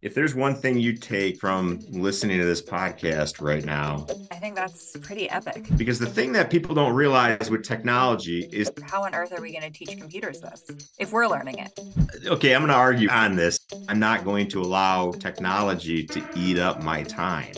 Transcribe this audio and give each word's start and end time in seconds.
If 0.00 0.14
there's 0.14 0.34
one 0.34 0.54
thing 0.54 0.78
you 0.78 0.96
take 0.96 1.40
from 1.40 1.80
listening 1.90 2.38
to 2.38 2.44
this 2.44 2.62
podcast 2.62 3.40
right 3.40 3.64
now, 3.64 4.06
I 4.30 4.36
think 4.36 4.54
that's 4.54 4.96
pretty 5.02 5.28
epic. 5.28 5.66
Because 5.76 5.98
the 5.98 6.06
thing 6.06 6.30
that 6.32 6.50
people 6.50 6.72
don't 6.74 6.94
realize 6.94 7.50
with 7.50 7.64
technology 7.64 8.48
is 8.52 8.70
how 8.84 9.02
on 9.02 9.14
earth 9.14 9.32
are 9.32 9.42
we 9.42 9.50
going 9.50 9.70
to 9.70 9.76
teach 9.76 9.98
computers 9.98 10.40
this 10.40 10.64
if 10.98 11.12
we're 11.12 11.26
learning 11.26 11.58
it? 11.58 11.78
Okay, 12.26 12.54
I'm 12.54 12.60
going 12.60 12.68
to 12.68 12.76
argue 12.76 13.08
on 13.10 13.34
this. 13.34 13.58
I'm 13.88 13.98
not 13.98 14.24
going 14.24 14.46
to 14.48 14.62
allow 14.62 15.10
technology 15.10 16.06
to 16.06 16.24
eat 16.36 16.58
up 16.58 16.80
my 16.82 17.02
time. 17.02 17.54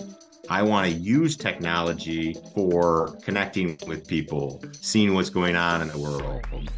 I 0.48 0.62
want 0.62 0.90
to 0.90 0.92
use 0.92 1.36
technology 1.36 2.34
for 2.54 3.18
connecting 3.22 3.78
with 3.86 4.08
people, 4.08 4.60
seeing 4.80 5.14
what's 5.14 5.30
going 5.30 5.56
on 5.56 5.82
in 5.82 5.88
the 5.88 5.98
world. 5.98 6.70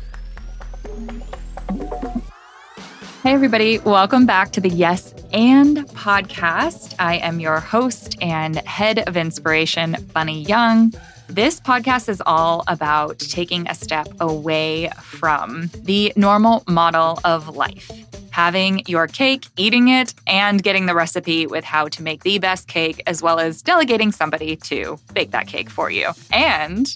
Hey, 3.23 3.35
everybody. 3.35 3.79
Welcome 3.79 4.27
back 4.27 4.51
to 4.51 4.61
the 4.61 4.69
Yes 4.69 5.15
and 5.33 5.77
podcast. 5.91 6.97
I 6.99 7.19
am 7.19 7.39
your 7.39 7.61
host 7.61 8.17
and 8.21 8.57
head 8.67 9.09
of 9.09 9.17
inspiration, 9.17 9.95
Bunny 10.13 10.43
Young. 10.43 10.93
This 11.29 11.61
podcast 11.61 12.09
is 12.09 12.21
all 12.27 12.65
about 12.67 13.21
taking 13.21 13.69
a 13.69 13.77
step 13.77 14.09
away 14.19 14.91
from 15.01 15.71
the 15.85 16.13
normal 16.17 16.65
model 16.67 17.21
of 17.23 17.55
life 17.55 17.93
having 18.33 18.83
your 18.87 19.07
cake, 19.07 19.47
eating 19.57 19.89
it, 19.89 20.15
and 20.27 20.63
getting 20.63 20.87
the 20.87 20.95
recipe 20.95 21.47
with 21.47 21.63
how 21.65 21.87
to 21.87 22.03
make 22.03 22.25
the 22.25 22.39
best 22.39 22.67
cake, 22.67 23.03
as 23.07 23.23
well 23.23 23.39
as 23.39 23.63
delegating 23.63 24.11
somebody 24.11 24.57
to 24.57 24.99
bake 25.13 25.31
that 25.31 25.47
cake 25.47 25.71
for 25.71 25.91
you. 25.91 26.11
And 26.33 26.87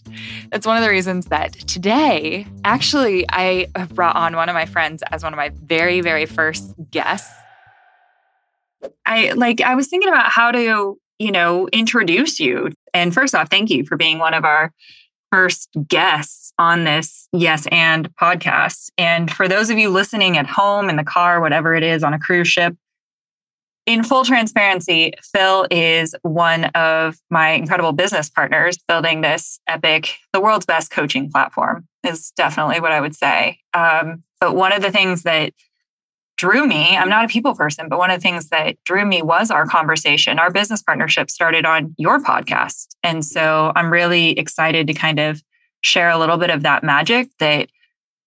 that's 0.50 0.66
one 0.66 0.76
of 0.76 0.82
the 0.82 0.90
reasons 0.90 1.26
that 1.26 1.52
today, 1.52 2.46
actually, 2.64 3.26
I 3.30 3.68
brought 3.94 4.16
on 4.16 4.34
one 4.34 4.48
of 4.48 4.54
my 4.54 4.66
friends 4.66 5.02
as 5.12 5.22
one 5.22 5.32
of 5.32 5.36
my 5.36 5.50
very, 5.50 6.00
very 6.00 6.26
first 6.26 6.74
guests. 6.90 7.32
I 9.04 9.32
like, 9.32 9.60
I 9.60 9.74
was 9.74 9.88
thinking 9.88 10.08
about 10.08 10.30
how 10.30 10.50
to, 10.52 10.98
you 11.18 11.32
know, 11.32 11.68
introduce 11.68 12.40
you. 12.40 12.72
And 12.94 13.12
first 13.12 13.34
off, 13.34 13.50
thank 13.50 13.70
you 13.70 13.84
for 13.84 13.96
being 13.96 14.18
one 14.18 14.34
of 14.34 14.44
our 14.44 14.72
first 15.30 15.68
guests 15.88 16.52
on 16.58 16.84
this 16.84 17.28
Yes 17.32 17.66
and 17.70 18.14
podcast. 18.16 18.90
And 18.96 19.30
for 19.30 19.48
those 19.48 19.70
of 19.70 19.78
you 19.78 19.90
listening 19.90 20.38
at 20.38 20.46
home, 20.46 20.88
in 20.88 20.96
the 20.96 21.04
car, 21.04 21.40
whatever 21.40 21.74
it 21.74 21.82
is, 21.82 22.02
on 22.02 22.14
a 22.14 22.18
cruise 22.18 22.48
ship, 22.48 22.76
in 23.86 24.02
full 24.02 24.24
transparency, 24.24 25.12
Phil 25.32 25.66
is 25.70 26.14
one 26.22 26.64
of 26.66 27.16
my 27.30 27.50
incredible 27.50 27.92
business 27.92 28.28
partners 28.28 28.78
building 28.88 29.20
this 29.20 29.60
epic, 29.68 30.14
the 30.32 30.40
world's 30.40 30.66
best 30.66 30.90
coaching 30.90 31.30
platform, 31.30 31.86
is 32.04 32.32
definitely 32.36 32.80
what 32.80 32.92
I 32.92 33.00
would 33.00 33.14
say. 33.14 33.60
Um, 33.74 34.24
but 34.40 34.56
one 34.56 34.72
of 34.72 34.82
the 34.82 34.90
things 34.90 35.22
that 35.22 35.52
drew 36.36 36.66
me, 36.66 36.96
I'm 36.96 37.08
not 37.08 37.24
a 37.24 37.28
people 37.28 37.54
person, 37.54 37.88
but 37.88 37.98
one 37.98 38.10
of 38.10 38.18
the 38.18 38.22
things 38.22 38.48
that 38.50 38.76
drew 38.84 39.04
me 39.04 39.22
was 39.22 39.50
our 39.50 39.66
conversation. 39.66 40.38
Our 40.38 40.50
business 40.50 40.82
partnership 40.82 41.30
started 41.30 41.64
on 41.64 41.94
your 41.96 42.20
podcast. 42.20 42.88
And 43.02 43.24
so 43.24 43.72
I'm 43.74 43.92
really 43.92 44.38
excited 44.38 44.86
to 44.86 44.94
kind 44.94 45.18
of 45.18 45.42
share 45.80 46.10
a 46.10 46.18
little 46.18 46.36
bit 46.36 46.50
of 46.50 46.62
that 46.62 46.84
magic 46.84 47.28
that 47.38 47.68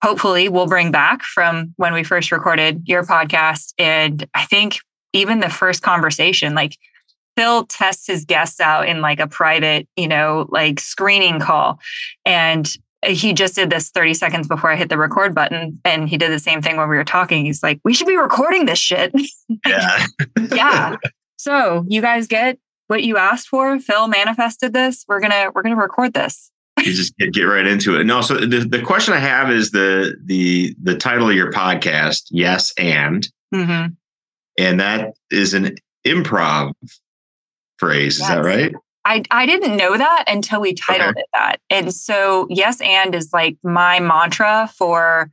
hopefully 0.04 0.50
we'll 0.50 0.68
bring 0.68 0.92
back 0.92 1.22
from 1.24 1.74
when 1.78 1.94
we 1.94 2.04
first 2.04 2.32
recorded 2.32 2.84
your 2.86 3.04
podcast. 3.04 3.74
And 3.78 4.28
I 4.34 4.46
think 4.46 4.80
even 5.14 5.40
the 5.40 5.50
first 5.50 5.82
conversation, 5.82 6.56
like 6.56 6.78
Phil 7.36 7.66
tests 7.66 8.08
his 8.08 8.26
guests 8.26 8.60
out 8.60 8.88
in 8.88 9.02
like 9.02 9.20
a 9.20 9.28
private, 9.28 9.88
you 9.96 10.08
know, 10.08 10.48
like 10.50 10.80
screening 10.80 11.40
call. 11.40 11.80
And 12.26 12.70
he 13.06 13.34
just 13.34 13.56
did 13.56 13.70
this 13.70 13.90
30 13.90 14.14
seconds 14.14 14.48
before 14.48 14.72
I 14.72 14.76
hit 14.76 14.90
the 14.90 14.98
record 14.98 15.34
button. 15.34 15.80
And 15.86 16.10
he 16.10 16.18
did 16.18 16.32
the 16.32 16.40
same 16.40 16.62
thing 16.62 16.78
when 16.78 16.90
we 16.90 16.98
were 16.98 17.06
talking. 17.06 17.46
He's 17.46 17.64
like, 17.64 17.80
we 17.84 17.94
should 17.94 18.08
be 18.08 18.18
recording 18.18 18.66
this 18.66 18.80
shit. 18.80 19.14
Yeah. 19.66 20.06
yeah. 20.52 20.96
So 21.38 21.84
you 21.88 22.02
guys 22.02 22.28
get 22.28 22.60
what 22.88 23.04
you 23.04 23.18
asked 23.18 23.48
for. 23.48 23.80
Phil 23.80 24.08
manifested 24.08 24.74
this. 24.74 25.06
We're 25.08 25.20
gonna 25.20 25.52
we're 25.54 25.64
gonna 25.64 25.76
record 25.76 26.14
this. 26.14 26.52
you 26.78 26.94
just 26.94 27.18
get, 27.18 27.34
get 27.34 27.44
right 27.44 27.66
into 27.66 28.00
it. 28.00 28.04
No, 28.04 28.22
so 28.22 28.36
the, 28.36 28.60
the 28.60 28.82
question 28.82 29.14
I 29.14 29.20
have 29.20 29.50
is 29.50 29.72
the 29.72 30.16
the 30.24 30.76
the 30.82 30.96
title 30.96 31.30
of 31.30 31.36
your 31.36 31.52
podcast, 31.52 32.28
Yes 32.30 32.74
and. 32.78 33.28
Mm-hmm. 33.54 33.94
And 34.60 34.80
that 34.80 35.14
is 35.32 35.54
an 35.54 35.76
improv 36.06 36.74
phrase. 37.78 38.20
Yes. 38.20 38.30
Is 38.30 38.36
that 38.36 38.44
right? 38.44 38.74
I, 39.06 39.24
I 39.32 39.46
didn't 39.46 39.78
know 39.78 39.98
that 39.98 40.26
until 40.28 40.62
we 40.62 40.74
titled 40.74 41.12
okay. 41.12 41.22
it 41.22 41.26
that. 41.34 41.62
And 41.70 41.94
so, 41.94 42.48
yes, 42.50 42.82
and 42.82 43.16
is 43.16 43.32
like 43.34 43.58
my 43.64 44.00
mantra 44.00 44.70
for 44.76 45.32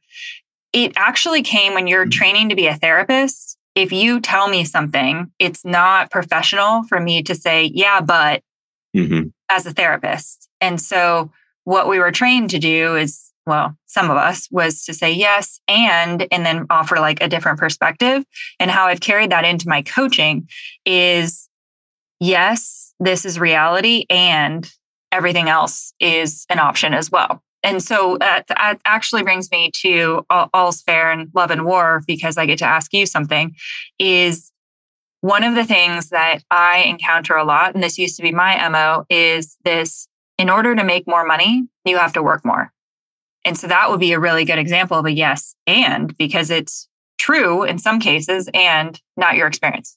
it 0.72 0.92
actually 0.96 1.42
came 1.42 1.74
when 1.74 1.86
you're 1.86 2.04
mm-hmm. 2.04 2.10
training 2.10 2.48
to 2.50 2.54
be 2.54 2.66
a 2.66 2.76
therapist. 2.76 3.56
If 3.74 3.92
you 3.92 4.20
tell 4.20 4.48
me 4.48 4.64
something, 4.64 5.30
it's 5.38 5.64
not 5.64 6.10
professional 6.10 6.84
for 6.84 7.00
me 7.00 7.22
to 7.24 7.34
say, 7.34 7.70
yeah, 7.74 8.00
but 8.00 8.42
mm-hmm. 8.94 9.28
as 9.48 9.66
a 9.66 9.72
therapist. 9.72 10.48
And 10.60 10.80
so, 10.80 11.30
what 11.64 11.88
we 11.88 11.98
were 11.98 12.12
trained 12.12 12.50
to 12.50 12.58
do 12.58 12.94
is, 12.94 13.32
well, 13.46 13.76
some 13.86 14.10
of 14.10 14.16
us 14.16 14.48
was 14.50 14.84
to 14.84 14.94
say 14.94 15.12
yes 15.12 15.60
and, 15.66 16.26
and 16.30 16.46
then 16.46 16.66
offer 16.70 16.96
like 16.96 17.20
a 17.20 17.28
different 17.28 17.58
perspective. 17.58 18.24
And 18.60 18.70
how 18.70 18.86
I've 18.86 19.00
carried 19.00 19.30
that 19.30 19.44
into 19.44 19.68
my 19.68 19.82
coaching 19.82 20.48
is 20.84 21.48
yes, 22.20 22.85
this 23.00 23.24
is 23.24 23.38
reality 23.38 24.04
and 24.10 24.70
everything 25.12 25.48
else 25.48 25.92
is 26.00 26.46
an 26.50 26.58
option 26.58 26.94
as 26.94 27.10
well. 27.10 27.42
And 27.62 27.82
so 27.82 28.16
that, 28.18 28.46
that 28.48 28.80
actually 28.84 29.22
brings 29.22 29.50
me 29.50 29.70
to 29.82 30.24
all, 30.30 30.48
all's 30.54 30.82
fair 30.82 31.10
in 31.10 31.30
love 31.34 31.50
and 31.50 31.64
war 31.64 32.02
because 32.06 32.36
I 32.38 32.46
get 32.46 32.58
to 32.58 32.64
ask 32.64 32.92
you 32.92 33.06
something 33.06 33.56
is 33.98 34.52
one 35.20 35.42
of 35.42 35.54
the 35.54 35.64
things 35.64 36.10
that 36.10 36.42
I 36.50 36.84
encounter 36.86 37.34
a 37.34 37.44
lot, 37.44 37.74
and 37.74 37.82
this 37.82 37.98
used 37.98 38.16
to 38.16 38.22
be 38.22 38.30
my 38.30 38.68
MO, 38.68 39.04
is 39.10 39.56
this 39.64 40.06
in 40.38 40.50
order 40.50 40.76
to 40.76 40.84
make 40.84 41.08
more 41.08 41.24
money, 41.24 41.66
you 41.84 41.96
have 41.96 42.12
to 42.12 42.22
work 42.22 42.44
more. 42.44 42.70
And 43.44 43.56
so 43.56 43.66
that 43.66 43.90
would 43.90 44.00
be 44.00 44.12
a 44.12 44.20
really 44.20 44.44
good 44.44 44.58
example 44.58 44.98
of 44.98 45.06
a 45.06 45.12
yes 45.12 45.54
and 45.66 46.16
because 46.16 46.50
it's 46.50 46.88
true 47.18 47.64
in 47.64 47.78
some 47.78 47.98
cases 47.98 48.48
and 48.52 49.00
not 49.16 49.36
your 49.36 49.46
experience. 49.46 49.96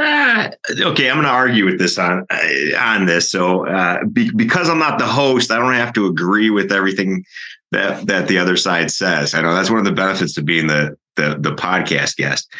Uh, 0.00 0.50
okay, 0.80 1.10
I'm 1.10 1.16
going 1.16 1.26
to 1.26 1.30
argue 1.30 1.66
with 1.66 1.78
this 1.78 1.98
on 1.98 2.26
uh, 2.30 2.78
on 2.78 3.06
this. 3.06 3.30
So 3.30 3.66
uh, 3.66 4.04
be, 4.04 4.30
because 4.34 4.70
I'm 4.70 4.78
not 4.78 4.98
the 4.98 5.06
host, 5.06 5.50
I 5.50 5.58
don't 5.58 5.74
have 5.74 5.92
to 5.94 6.06
agree 6.06 6.48
with 6.48 6.72
everything 6.72 7.24
that 7.72 8.06
that 8.06 8.26
the 8.28 8.38
other 8.38 8.56
side 8.56 8.90
says. 8.90 9.34
I 9.34 9.42
know 9.42 9.54
that's 9.54 9.70
one 9.70 9.78
of 9.78 9.84
the 9.84 9.92
benefits 9.92 10.38
of 10.38 10.44
being 10.44 10.68
the 10.68 10.96
the, 11.16 11.36
the 11.38 11.54
podcast 11.54 12.16
guest. 12.16 12.50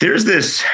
There's 0.00 0.24
this 0.24 0.64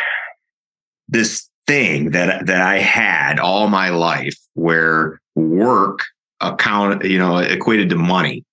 this 1.09 1.49
thing 1.67 2.13
that 2.13 2.47
that 2.47 2.63
I 2.63 2.79
had 2.79 3.41
all 3.41 3.67
my 3.67 3.89
life 3.89 4.37
where 4.55 5.21
work 5.35 6.05
account 6.41 7.05
you 7.05 7.19
know 7.19 7.39
equated 7.39 7.91
to 7.91 7.97
money, 7.97 8.45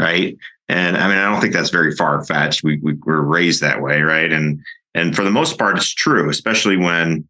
right? 0.00 0.36
And 0.68 0.96
I 0.96 1.06
mean, 1.06 1.18
I 1.18 1.30
don't 1.30 1.40
think 1.40 1.52
that's 1.52 1.70
very 1.70 1.94
far 1.94 2.24
fetched. 2.24 2.64
We, 2.64 2.78
we 2.78 2.94
were 2.94 3.22
raised 3.22 3.60
that 3.60 3.80
way, 3.80 4.02
right? 4.02 4.32
And 4.32 4.60
and 4.96 5.14
for 5.14 5.22
the 5.22 5.30
most 5.30 5.58
part, 5.58 5.76
it's 5.76 5.92
true, 5.92 6.30
especially 6.30 6.78
when 6.78 7.28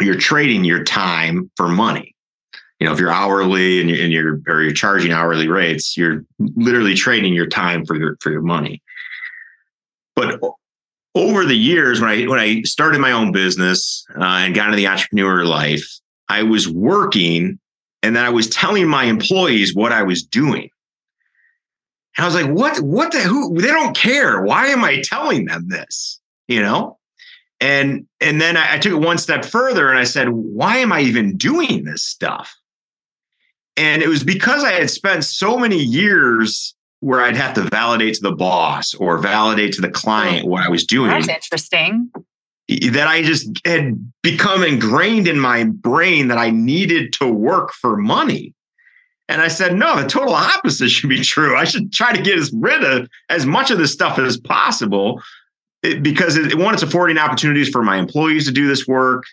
you're 0.00 0.16
trading 0.16 0.64
your 0.64 0.82
time 0.82 1.50
for 1.56 1.68
money. 1.68 2.16
You 2.80 2.86
know, 2.86 2.94
if 2.94 2.98
you're 2.98 3.12
hourly 3.12 3.82
and 3.82 3.90
you're, 3.90 4.02
and 4.02 4.10
you're 4.10 4.40
or 4.48 4.62
you're 4.62 4.72
charging 4.72 5.12
hourly 5.12 5.46
rates, 5.46 5.94
you're 5.94 6.24
literally 6.38 6.94
trading 6.94 7.34
your 7.34 7.46
time 7.46 7.84
for 7.84 7.96
your 7.96 8.16
for 8.22 8.32
your 8.32 8.40
money. 8.40 8.82
But 10.16 10.40
over 11.14 11.44
the 11.44 11.56
years, 11.56 12.00
when 12.00 12.08
I 12.08 12.24
when 12.24 12.40
I 12.40 12.62
started 12.62 12.98
my 12.98 13.12
own 13.12 13.30
business 13.30 14.02
uh, 14.18 14.24
and 14.24 14.54
got 14.54 14.68
into 14.68 14.78
the 14.78 14.88
entrepreneur 14.88 15.44
life, 15.44 15.86
I 16.30 16.44
was 16.44 16.66
working, 16.66 17.58
and 18.02 18.16
then 18.16 18.24
I 18.24 18.30
was 18.30 18.48
telling 18.48 18.88
my 18.88 19.04
employees 19.04 19.74
what 19.74 19.92
I 19.92 20.02
was 20.02 20.22
doing. 20.22 20.70
And 22.16 22.24
I 22.24 22.24
was 22.24 22.34
like, 22.34 22.50
"What? 22.50 22.80
What 22.80 23.12
the? 23.12 23.20
Who? 23.20 23.60
They 23.60 23.68
don't 23.68 23.94
care. 23.94 24.40
Why 24.40 24.68
am 24.68 24.82
I 24.82 25.02
telling 25.04 25.44
them 25.44 25.68
this?" 25.68 26.19
You 26.50 26.60
know? 26.60 26.98
And 27.60 28.06
and 28.20 28.40
then 28.40 28.56
I, 28.56 28.74
I 28.74 28.78
took 28.78 28.92
it 28.92 28.96
one 28.96 29.18
step 29.18 29.44
further 29.44 29.88
and 29.88 29.98
I 29.98 30.04
said, 30.04 30.30
why 30.30 30.78
am 30.78 30.92
I 30.92 31.00
even 31.00 31.36
doing 31.36 31.84
this 31.84 32.02
stuff? 32.02 32.54
And 33.76 34.02
it 34.02 34.08
was 34.08 34.24
because 34.24 34.64
I 34.64 34.72
had 34.72 34.90
spent 34.90 35.24
so 35.24 35.56
many 35.56 35.78
years 35.78 36.74
where 36.98 37.20
I'd 37.20 37.36
have 37.36 37.54
to 37.54 37.62
validate 37.62 38.14
to 38.14 38.22
the 38.22 38.32
boss 38.32 38.92
or 38.94 39.18
validate 39.18 39.72
to 39.74 39.80
the 39.80 39.88
client 39.90 40.46
what 40.46 40.62
I 40.62 40.68
was 40.68 40.84
doing. 40.84 41.10
That's 41.10 41.28
interesting. 41.28 42.10
That 42.68 43.08
I 43.08 43.22
just 43.22 43.48
had 43.64 44.12
become 44.22 44.62
ingrained 44.62 45.26
in 45.26 45.38
my 45.38 45.64
brain 45.64 46.28
that 46.28 46.38
I 46.38 46.50
needed 46.50 47.12
to 47.14 47.26
work 47.26 47.72
for 47.72 47.96
money. 47.96 48.54
And 49.28 49.40
I 49.40 49.48
said, 49.48 49.76
no, 49.76 50.00
the 50.00 50.08
total 50.08 50.34
opposite 50.34 50.90
should 50.90 51.08
be 51.08 51.20
true. 51.20 51.56
I 51.56 51.64
should 51.64 51.92
try 51.92 52.12
to 52.12 52.22
get 52.22 52.38
as 52.38 52.52
rid 52.52 52.84
of 52.84 53.08
as 53.28 53.46
much 53.46 53.70
of 53.70 53.78
this 53.78 53.92
stuff 53.92 54.18
as 54.18 54.38
possible 54.38 55.22
it, 55.82 56.02
because 56.02 56.36
it, 56.36 56.54
one, 56.56 56.74
it's 56.74 56.82
affording 56.82 57.18
opportunities 57.18 57.68
for 57.68 57.82
my 57.82 57.96
employees 57.98 58.46
to 58.46 58.52
do 58.52 58.66
this 58.66 58.86
work. 58.86 59.24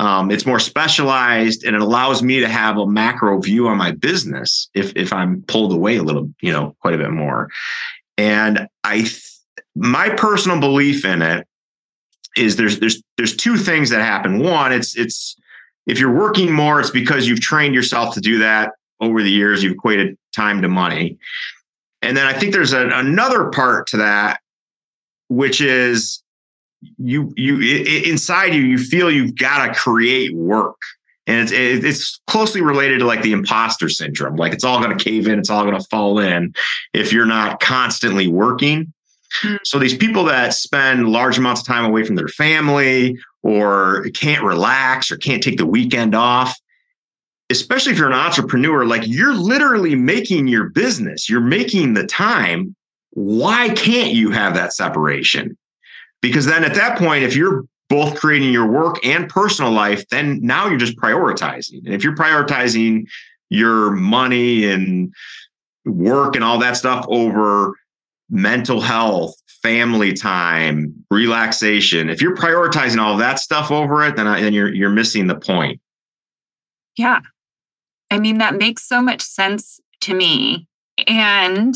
Um, 0.00 0.30
it's 0.30 0.44
more 0.44 0.58
specialized 0.58 1.64
and 1.64 1.76
it 1.76 1.82
allows 1.82 2.20
me 2.22 2.40
to 2.40 2.48
have 2.48 2.78
a 2.78 2.86
macro 2.86 3.40
view 3.40 3.68
on 3.68 3.76
my 3.76 3.92
business 3.92 4.68
if 4.74 4.92
if 4.96 5.12
I'm 5.12 5.42
pulled 5.42 5.72
away 5.72 5.96
a 5.96 6.02
little, 6.02 6.28
you 6.40 6.52
know, 6.52 6.74
quite 6.80 6.94
a 6.94 6.98
bit 6.98 7.12
more. 7.12 7.48
And 8.18 8.66
I, 8.82 8.98
th- 8.98 9.22
my 9.76 10.08
personal 10.10 10.58
belief 10.58 11.04
in 11.04 11.22
it 11.22 11.46
is 12.36 12.56
there's 12.56 12.80
there's 12.80 13.02
there's 13.16 13.36
two 13.36 13.56
things 13.56 13.90
that 13.90 14.00
happen. 14.00 14.40
One, 14.40 14.72
it's 14.72 14.96
it's 14.96 15.36
if 15.86 16.00
you're 16.00 16.14
working 16.14 16.52
more, 16.52 16.80
it's 16.80 16.90
because 16.90 17.28
you've 17.28 17.40
trained 17.40 17.74
yourself 17.74 18.14
to 18.14 18.20
do 18.20 18.38
that 18.38 18.72
over 19.00 19.22
the 19.22 19.30
years. 19.30 19.62
You've 19.62 19.74
equated 19.74 20.16
time 20.34 20.62
to 20.62 20.68
money. 20.68 21.18
And 22.02 22.16
then 22.16 22.26
I 22.26 22.32
think 22.32 22.52
there's 22.52 22.72
a, 22.72 22.88
another 22.88 23.48
part 23.50 23.86
to 23.88 23.96
that, 23.98 24.40
which 25.28 25.60
is 25.60 26.22
you 26.98 27.32
you 27.36 27.60
it, 27.60 28.08
inside 28.08 28.54
you 28.54 28.62
you 28.62 28.78
feel 28.78 29.10
you've 29.10 29.36
got 29.36 29.66
to 29.66 29.74
create 29.74 30.34
work. 30.34 30.76
And 31.26 31.40
it's 31.40 31.52
it's 31.52 32.20
closely 32.26 32.60
related 32.60 32.98
to 32.98 33.06
like 33.06 33.22
the 33.22 33.32
imposter 33.32 33.88
syndrome. 33.88 34.36
Like 34.36 34.52
it's 34.52 34.64
all 34.64 34.82
going 34.82 34.96
to 34.96 35.02
cave 35.02 35.26
in 35.26 35.38
it's 35.38 35.50
all 35.50 35.64
going 35.64 35.78
to 35.78 35.86
fall 35.88 36.18
in 36.18 36.54
if 36.92 37.12
you're 37.12 37.26
not 37.26 37.60
constantly 37.60 38.28
working. 38.28 38.92
Mm-hmm. 39.42 39.56
so 39.64 39.80
these 39.80 39.96
people 39.96 40.22
that 40.26 40.54
spend 40.54 41.08
large 41.08 41.38
amounts 41.38 41.62
of 41.62 41.66
time 41.66 41.84
away 41.84 42.04
from 42.04 42.14
their 42.14 42.28
family 42.28 43.18
or 43.42 44.06
can't 44.14 44.44
relax 44.44 45.10
or 45.10 45.16
can't 45.16 45.42
take 45.42 45.58
the 45.58 45.66
weekend 45.66 46.14
off 46.14 46.56
especially 47.50 47.92
if 47.92 47.98
you're 47.98 48.08
an 48.08 48.14
entrepreneur 48.14 48.84
like 48.84 49.02
you're 49.06 49.34
literally 49.34 49.94
making 49.94 50.48
your 50.48 50.70
business. 50.70 51.28
You're 51.28 51.40
making 51.40 51.94
the 51.94 52.06
time 52.06 52.74
why 53.14 53.68
can't 53.70 54.12
you 54.12 54.30
have 54.30 54.54
that 54.54 54.72
separation 54.72 55.56
because 56.20 56.46
then 56.46 56.64
at 56.64 56.74
that 56.74 56.98
point 56.98 57.24
if 57.24 57.36
you're 57.36 57.64
both 57.88 58.18
creating 58.18 58.52
your 58.52 58.66
work 58.66 59.04
and 59.04 59.28
personal 59.28 59.70
life, 59.70 60.08
then 60.08 60.40
now 60.42 60.68
you're 60.68 60.78
just 60.78 60.96
prioritizing. 60.96 61.84
And 61.84 61.94
if 61.94 62.02
you're 62.02 62.16
prioritizing 62.16 63.04
your 63.50 63.90
money 63.90 64.64
and 64.64 65.12
work 65.84 66.34
and 66.34 66.42
all 66.42 66.58
that 66.58 66.76
stuff 66.76 67.04
over 67.08 67.74
mental 68.30 68.80
health, 68.80 69.34
family 69.62 70.12
time, 70.12 70.94
relaxation, 71.10 72.08
if 72.08 72.22
you're 72.22 72.34
prioritizing 72.34 72.98
all 72.98 73.16
that 73.18 73.38
stuff 73.38 73.70
over 73.70 74.04
it, 74.06 74.16
then, 74.16 74.26
then 74.26 74.52
you're 74.52 74.72
you're 74.72 74.90
missing 74.90 75.26
the 75.26 75.34
point. 75.34 75.80
Yeah. 76.96 77.20
I 78.10 78.18
mean, 78.18 78.38
that 78.38 78.56
makes 78.56 78.88
so 78.88 79.02
much 79.02 79.22
sense 79.22 79.80
to 80.02 80.14
me. 80.14 80.66
And 81.06 81.74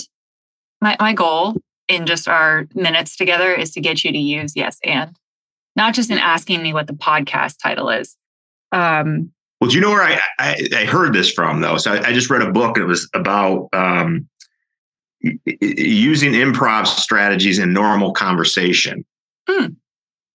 my, 0.80 0.96
my 0.98 1.12
goal 1.12 1.56
in 1.88 2.06
just 2.06 2.28
our 2.28 2.68
minutes 2.74 3.16
together 3.16 3.52
is 3.52 3.72
to 3.72 3.80
get 3.80 4.04
you 4.04 4.12
to 4.12 4.18
use 4.18 4.54
yes 4.54 4.78
and 4.84 5.16
not 5.76 5.94
just 5.94 6.10
in 6.10 6.18
asking 6.18 6.62
me 6.62 6.72
what 6.72 6.86
the 6.86 6.92
podcast 6.92 7.56
title 7.62 7.88
is. 7.88 8.16
Um, 8.72 9.32
well, 9.60 9.70
do 9.70 9.76
you 9.76 9.80
know 9.80 9.90
where 9.90 10.02
I, 10.02 10.20
I, 10.38 10.68
I 10.76 10.84
heard 10.84 11.14
this 11.14 11.32
from 11.32 11.60
though? 11.60 11.78
So 11.78 11.92
I, 11.92 12.08
I, 12.08 12.12
just 12.12 12.30
read 12.30 12.42
a 12.42 12.50
book. 12.50 12.76
and 12.76 12.84
It 12.84 12.88
was 12.88 13.08
about 13.14 13.68
um, 13.72 14.28
using 15.20 16.32
improv 16.32 16.86
strategies 16.86 17.58
in 17.58 17.72
normal 17.72 18.12
conversation. 18.12 19.04
Hmm. 19.48 19.66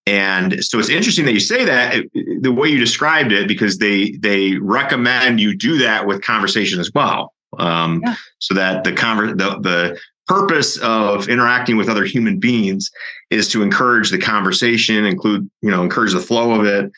And 0.06 0.64
so 0.64 0.80
it's 0.80 0.90
interesting 0.90 1.26
that 1.26 1.34
you 1.34 1.40
say 1.40 1.64
that 1.64 2.04
the 2.42 2.52
way 2.52 2.68
you 2.68 2.78
described 2.78 3.32
it, 3.32 3.48
because 3.48 3.78
they 3.78 4.12
they 4.12 4.58
recommend 4.58 5.40
you 5.40 5.56
do 5.56 5.78
that 5.78 6.06
with 6.06 6.22
conversation 6.22 6.82
as 6.82 6.92
well, 6.94 7.34
um, 7.58 8.02
yeah. 8.06 8.16
so 8.40 8.54
that 8.54 8.84
the 8.84 8.92
conver- 8.92 9.38
the 9.38 9.60
the 9.62 10.00
purpose 10.34 10.78
of 10.78 11.30
interacting 11.30 11.78
with 11.78 11.90
other 11.90 12.06
human 12.06 12.40
beings 12.40 12.90
is 13.30 13.48
to 13.50 13.62
encourage 13.62 14.10
the 14.10 14.18
conversation, 14.18 15.06
include, 15.06 15.50
you 15.62 15.70
know, 15.70 15.84
encourage 15.84 16.14
the 16.14 16.20
flow 16.20 16.60
of 16.60 16.66
it. 16.66 16.92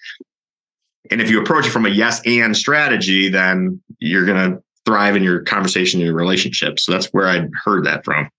And 1.11 1.21
if 1.21 1.29
you 1.29 1.41
approach 1.41 1.67
it 1.67 1.71
from 1.71 1.85
a 1.85 1.89
yes 1.89 2.21
and 2.25 2.55
strategy, 2.55 3.29
then 3.29 3.81
you're 3.99 4.25
going 4.25 4.51
to 4.51 4.63
thrive 4.85 5.15
in 5.15 5.23
your 5.23 5.41
conversation 5.41 5.99
and 5.99 6.07
your 6.07 6.15
relationship. 6.15 6.79
So 6.79 6.91
that's 6.91 7.07
where 7.07 7.27
I 7.27 7.47
heard 7.63 7.85
that 7.85 8.05
from. 8.05 8.29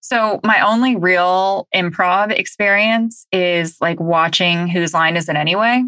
So 0.00 0.40
my 0.42 0.60
only 0.60 0.96
real 0.96 1.68
improv 1.74 2.30
experience 2.32 3.26
is 3.32 3.80
like 3.80 4.00
watching 4.00 4.66
Whose 4.66 4.92
Line 4.92 5.16
Is 5.16 5.28
It 5.28 5.36
Anyway? 5.36 5.84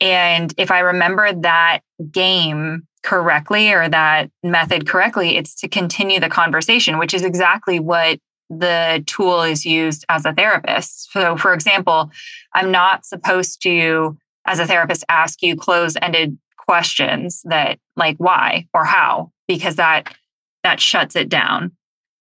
And 0.00 0.54
if 0.56 0.70
I 0.70 0.80
remember 0.80 1.32
that 1.32 1.80
game 2.10 2.86
correctly 3.04 3.70
or 3.70 3.88
that 3.88 4.30
method 4.42 4.88
correctly, 4.88 5.36
it's 5.36 5.54
to 5.56 5.68
continue 5.68 6.18
the 6.18 6.28
conversation, 6.28 6.98
which 6.98 7.14
is 7.14 7.22
exactly 7.22 7.78
what 7.78 8.18
the 8.50 9.04
tool 9.06 9.42
is 9.42 9.64
used 9.64 10.04
as 10.08 10.24
a 10.24 10.32
therapist. 10.32 11.12
So, 11.12 11.36
for 11.36 11.54
example, 11.54 12.10
I'm 12.54 12.70
not 12.70 13.04
supposed 13.04 13.62
to, 13.62 14.16
as 14.46 14.58
a 14.58 14.66
therapist, 14.66 15.04
ask 15.08 15.42
you 15.42 15.54
close 15.56 15.96
ended 16.02 16.36
questions 16.58 17.42
that 17.44 17.78
like 17.96 18.16
why 18.18 18.66
or 18.74 18.84
how, 18.84 19.30
because 19.46 19.76
that 19.76 20.14
that 20.62 20.80
shuts 20.80 21.14
it 21.14 21.28
down. 21.28 21.72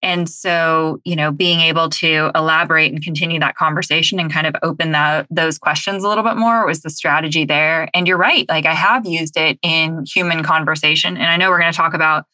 And 0.04 0.30
so, 0.30 1.00
you 1.06 1.16
know, 1.16 1.32
being 1.32 1.62
able 1.62 1.90
to 1.90 2.30
elaborate 2.36 2.92
and 2.92 3.02
continue 3.02 3.40
that 3.40 3.56
conversation 3.56 4.20
and 4.20 4.32
kind 4.32 4.46
of 4.46 4.54
open 4.62 4.92
that 4.92 5.26
those 5.32 5.58
questions 5.58 6.04
a 6.04 6.10
little 6.10 6.26
bit 6.26 6.36
more 6.36 6.66
was 6.66 6.82
the 6.82 6.90
strategy 6.90 7.46
there. 7.46 7.88
And 7.94 8.06
you're 8.06 8.18
right, 8.18 8.48
like 8.50 8.66
I 8.66 8.74
have 8.74 9.06
used 9.06 9.38
it 9.38 9.58
in 9.64 10.06
human 10.06 10.44
conversation. 10.44 11.16
And 11.16 11.28
I 11.28 11.38
know 11.38 11.50
we're 11.50 11.62
going 11.62 11.72
to 11.72 11.78
talk 11.78 11.94
about 11.94 12.26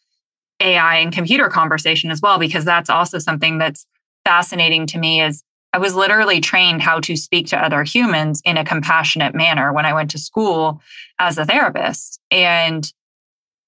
AI 0.60 0.98
and 0.98 1.14
computer 1.14 1.48
conversation 1.48 2.10
as 2.10 2.22
well, 2.22 2.40
because 2.40 2.66
that's 2.66 2.90
also 2.90 3.20
something 3.20 3.60
that's 3.60 3.86
fascinating 4.26 4.88
to 4.88 4.98
me 4.98 5.22
is 5.22 5.44
I 5.72 5.78
was 5.78 5.94
literally 5.94 6.42
trained 6.42 6.82
how 6.82 7.00
to 7.02 7.16
speak 7.16 7.46
to 7.48 7.64
other 7.64 7.84
humans 7.84 8.42
in 8.44 8.58
a 8.58 8.66
compassionate 8.66 9.36
manner 9.36 9.72
when 9.72 9.86
I 9.86 9.94
went 9.94 10.10
to 10.12 10.18
school 10.18 10.82
as 11.20 11.38
a 11.38 11.46
therapist. 11.46 12.20
And 12.32 12.92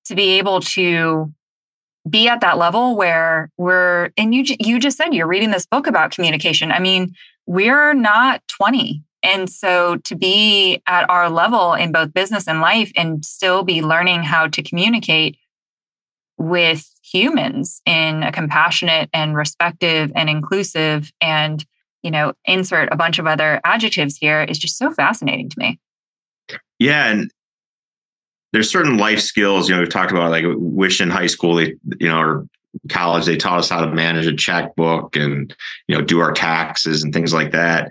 to 0.06 0.15
be 0.15 0.39
able 0.39 0.62
to 0.62 1.31
be 2.09 2.27
at 2.27 2.42
that 2.42 2.57
level 2.57 2.95
where 2.95 3.50
we're 3.57 4.09
and 4.18 4.33
you 4.33 4.44
you 4.59 4.80
just 4.80 4.98
said 4.98 5.13
you're 5.13 5.27
reading 5.27 5.51
this 5.51 5.65
book 5.65 5.88
about 5.88 6.12
communication. 6.12 6.71
I 6.71 6.80
mean, 6.80 7.13
we're 7.45 7.94
not 7.94 8.42
20. 8.48 9.03
And 9.24 9.50
so 9.50 9.98
to 9.98 10.15
be 10.15 10.81
at 10.88 11.07
our 11.09 11.30
level 11.30 11.74
in 11.74 11.92
both 11.92 12.13
business 12.13 12.48
and 12.48 12.59
life 12.59 12.92
and 12.95 13.24
still 13.24 13.63
be 13.63 13.81
learning 13.81 14.24
how 14.24 14.48
to 14.48 14.63
communicate 14.63 15.38
with 16.38 16.89
humans 17.03 17.81
in 17.86 18.24
a 18.24 18.31
compassionate 18.31 19.09
and 19.13 19.36
respective 19.36 20.12
and 20.15 20.30
inclusive 20.30 21.12
and 21.21 21.65
you 22.01 22.09
know 22.09 22.33
insert 22.45 22.92
a 22.92 22.95
bunch 22.95 23.19
of 23.19 23.27
other 23.27 23.62
adjectives 23.63 24.18
here 24.18 24.42
is 24.42 24.57
just 24.57 24.77
so 24.77 24.92
fascinating 24.92 25.50
to 25.50 25.59
me 25.59 25.80
yeah 26.80 27.07
and 27.07 27.31
there's 28.51 28.69
certain 28.69 28.98
life 28.98 29.19
skills, 29.19 29.69
you 29.69 29.75
know, 29.75 29.81
we've 29.81 29.89
talked 29.89 30.12
about 30.12 30.31
like 30.31 30.45
wish 30.57 31.00
in 31.01 31.09
high 31.09 31.27
school, 31.27 31.56
they, 31.56 31.75
you 32.00 32.07
know, 32.07 32.19
or 32.19 32.48
college, 32.89 33.25
they 33.25 33.38
taught 33.38 33.59
us 33.59 33.69
how 33.69 33.83
to 33.83 33.92
manage 33.92 34.27
a 34.27 34.36
checkbook 34.36 35.15
and, 35.15 35.56
you 35.88 35.95
know, 35.95 36.01
do 36.01 36.19
our 36.19 36.31
taxes 36.31 37.03
and 37.03 37.13
things 37.13 37.33
like 37.33 37.51
that. 37.51 37.89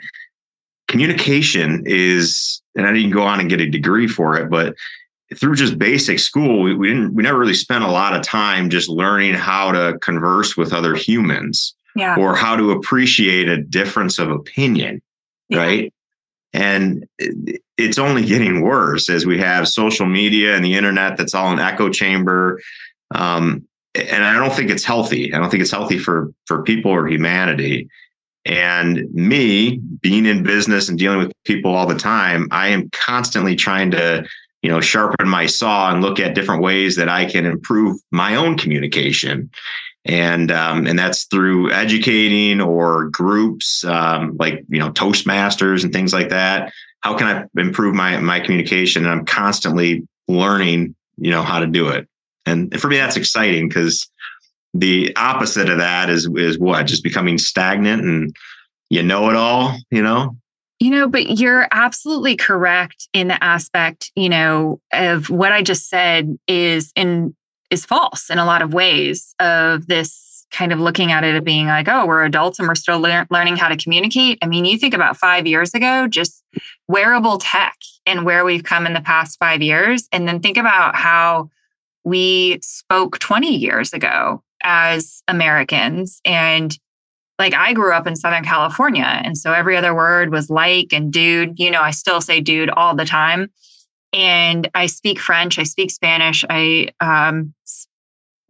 Communication 0.88 1.82
is, 1.86 2.62
and 2.74 2.86
I 2.86 2.92
didn't 2.92 3.10
go 3.10 3.22
on 3.22 3.40
and 3.40 3.48
get 3.48 3.60
a 3.60 3.68
degree 3.68 4.06
for 4.06 4.36
it, 4.36 4.50
but 4.50 4.74
through 5.36 5.54
just 5.54 5.78
basic 5.78 6.18
school, 6.18 6.62
we, 6.62 6.74
we 6.74 6.88
didn't, 6.88 7.14
we 7.14 7.22
never 7.22 7.38
really 7.38 7.54
spent 7.54 7.84
a 7.84 7.90
lot 7.90 8.16
of 8.16 8.22
time 8.22 8.68
just 8.68 8.88
learning 8.88 9.34
how 9.34 9.70
to 9.70 9.98
converse 10.00 10.56
with 10.56 10.72
other 10.72 10.94
humans 10.94 11.74
yeah. 11.94 12.16
or 12.16 12.34
how 12.34 12.56
to 12.56 12.72
appreciate 12.72 13.48
a 13.48 13.62
difference 13.62 14.18
of 14.18 14.30
opinion. 14.30 15.00
Yeah. 15.48 15.58
Right. 15.58 15.94
And 16.52 17.06
it's 17.76 17.98
only 17.98 18.24
getting 18.24 18.60
worse 18.60 19.08
as 19.08 19.24
we 19.24 19.38
have 19.38 19.68
social 19.68 20.06
media 20.06 20.56
and 20.56 20.64
the 20.64 20.74
internet 20.74 21.16
that's 21.16 21.34
all 21.34 21.52
an 21.52 21.60
echo 21.60 21.88
chamber. 21.88 22.60
Um, 23.14 23.66
and 23.94 24.24
I 24.24 24.34
don't 24.34 24.52
think 24.52 24.70
it's 24.70 24.84
healthy. 24.84 25.32
I 25.32 25.38
don't 25.38 25.50
think 25.50 25.62
it's 25.62 25.70
healthy 25.70 25.98
for 25.98 26.32
for 26.46 26.62
people 26.62 26.90
or 26.90 27.08
humanity. 27.08 27.88
And 28.44 29.12
me 29.12 29.76
being 30.00 30.26
in 30.26 30.42
business 30.42 30.88
and 30.88 30.98
dealing 30.98 31.18
with 31.18 31.32
people 31.44 31.74
all 31.74 31.86
the 31.86 31.94
time, 31.98 32.48
I 32.50 32.68
am 32.68 32.88
constantly 32.90 33.54
trying 33.54 33.90
to, 33.92 34.26
you 34.62 34.70
know, 34.70 34.80
sharpen 34.80 35.28
my 35.28 35.46
saw 35.46 35.92
and 35.92 36.02
look 36.02 36.18
at 36.18 36.34
different 36.34 36.62
ways 36.62 36.96
that 36.96 37.08
I 37.08 37.26
can 37.26 37.46
improve 37.46 38.00
my 38.10 38.36
own 38.36 38.56
communication 38.56 39.50
and 40.04 40.50
um, 40.50 40.86
and 40.86 40.98
that's 40.98 41.24
through 41.24 41.70
educating 41.72 42.60
or 42.60 43.08
groups 43.10 43.84
um, 43.84 44.36
like 44.38 44.64
you 44.68 44.78
know 44.78 44.90
Toastmasters 44.90 45.84
and 45.84 45.92
things 45.92 46.12
like 46.12 46.30
that. 46.30 46.72
How 47.00 47.16
can 47.16 47.26
I 47.26 47.60
improve 47.60 47.94
my 47.94 48.18
my 48.18 48.40
communication? 48.40 49.04
And 49.04 49.12
I'm 49.12 49.26
constantly 49.26 50.06
learning, 50.28 50.94
you 51.16 51.30
know, 51.30 51.42
how 51.42 51.58
to 51.60 51.66
do 51.66 51.88
it. 51.88 52.08
And 52.46 52.78
for 52.80 52.88
me, 52.88 52.96
that's 52.96 53.16
exciting 53.16 53.68
because 53.68 54.10
the 54.72 55.14
opposite 55.16 55.68
of 55.68 55.78
that 55.78 56.08
is 56.08 56.28
is 56.36 56.58
what 56.58 56.86
just 56.86 57.02
becoming 57.02 57.38
stagnant 57.38 58.02
and 58.02 58.34
you 58.88 59.02
know 59.02 59.28
it 59.30 59.36
all, 59.36 59.76
you 59.90 60.02
know. 60.02 60.36
You 60.82 60.90
know, 60.92 61.08
but 61.08 61.38
you're 61.38 61.68
absolutely 61.72 62.36
correct 62.36 63.06
in 63.12 63.28
the 63.28 63.44
aspect, 63.44 64.10
you 64.16 64.30
know, 64.30 64.80
of 64.94 65.28
what 65.28 65.52
I 65.52 65.60
just 65.60 65.90
said 65.90 66.38
is 66.48 66.90
in 66.96 67.36
is 67.70 67.86
false 67.86 68.30
in 68.30 68.38
a 68.38 68.44
lot 68.44 68.62
of 68.62 68.74
ways 68.74 69.34
of 69.38 69.86
this 69.86 70.46
kind 70.50 70.72
of 70.72 70.80
looking 70.80 71.12
at 71.12 71.24
it 71.24 71.36
of 71.36 71.44
being 71.44 71.66
like, 71.66 71.88
oh, 71.88 72.06
we're 72.06 72.24
adults 72.24 72.58
and 72.58 72.66
we're 72.66 72.74
still 72.74 72.98
lear- 72.98 73.26
learning 73.30 73.56
how 73.56 73.68
to 73.68 73.76
communicate. 73.76 74.38
I 74.42 74.46
mean, 74.46 74.64
you 74.64 74.76
think 74.76 74.94
about 74.94 75.16
five 75.16 75.46
years 75.46 75.74
ago, 75.74 76.08
just 76.08 76.42
wearable 76.88 77.38
tech 77.38 77.76
and 78.04 78.24
where 78.24 78.44
we've 78.44 78.64
come 78.64 78.86
in 78.86 78.92
the 78.92 79.00
past 79.00 79.38
five 79.38 79.62
years. 79.62 80.08
And 80.10 80.26
then 80.26 80.40
think 80.40 80.56
about 80.56 80.96
how 80.96 81.50
we 82.02 82.58
spoke 82.62 83.18
20 83.18 83.54
years 83.56 83.92
ago 83.92 84.42
as 84.62 85.22
Americans 85.28 86.20
and 86.24 86.76
like 87.38 87.54
I 87.54 87.72
grew 87.72 87.94
up 87.94 88.06
in 88.06 88.16
Southern 88.16 88.44
California. 88.44 89.04
And 89.04 89.36
so 89.38 89.54
every 89.54 89.74
other 89.74 89.94
word 89.94 90.30
was 90.30 90.50
like 90.50 90.92
and 90.92 91.10
dude. 91.10 91.58
You 91.58 91.70
know, 91.70 91.80
I 91.80 91.90
still 91.90 92.20
say 92.20 92.40
dude 92.40 92.68
all 92.68 92.94
the 92.94 93.06
time. 93.06 93.50
And 94.12 94.68
I 94.74 94.86
speak 94.86 95.18
French, 95.18 95.58
I 95.58 95.62
speak 95.62 95.90
Spanish, 95.90 96.44
I 96.50 96.88
um, 97.00 97.54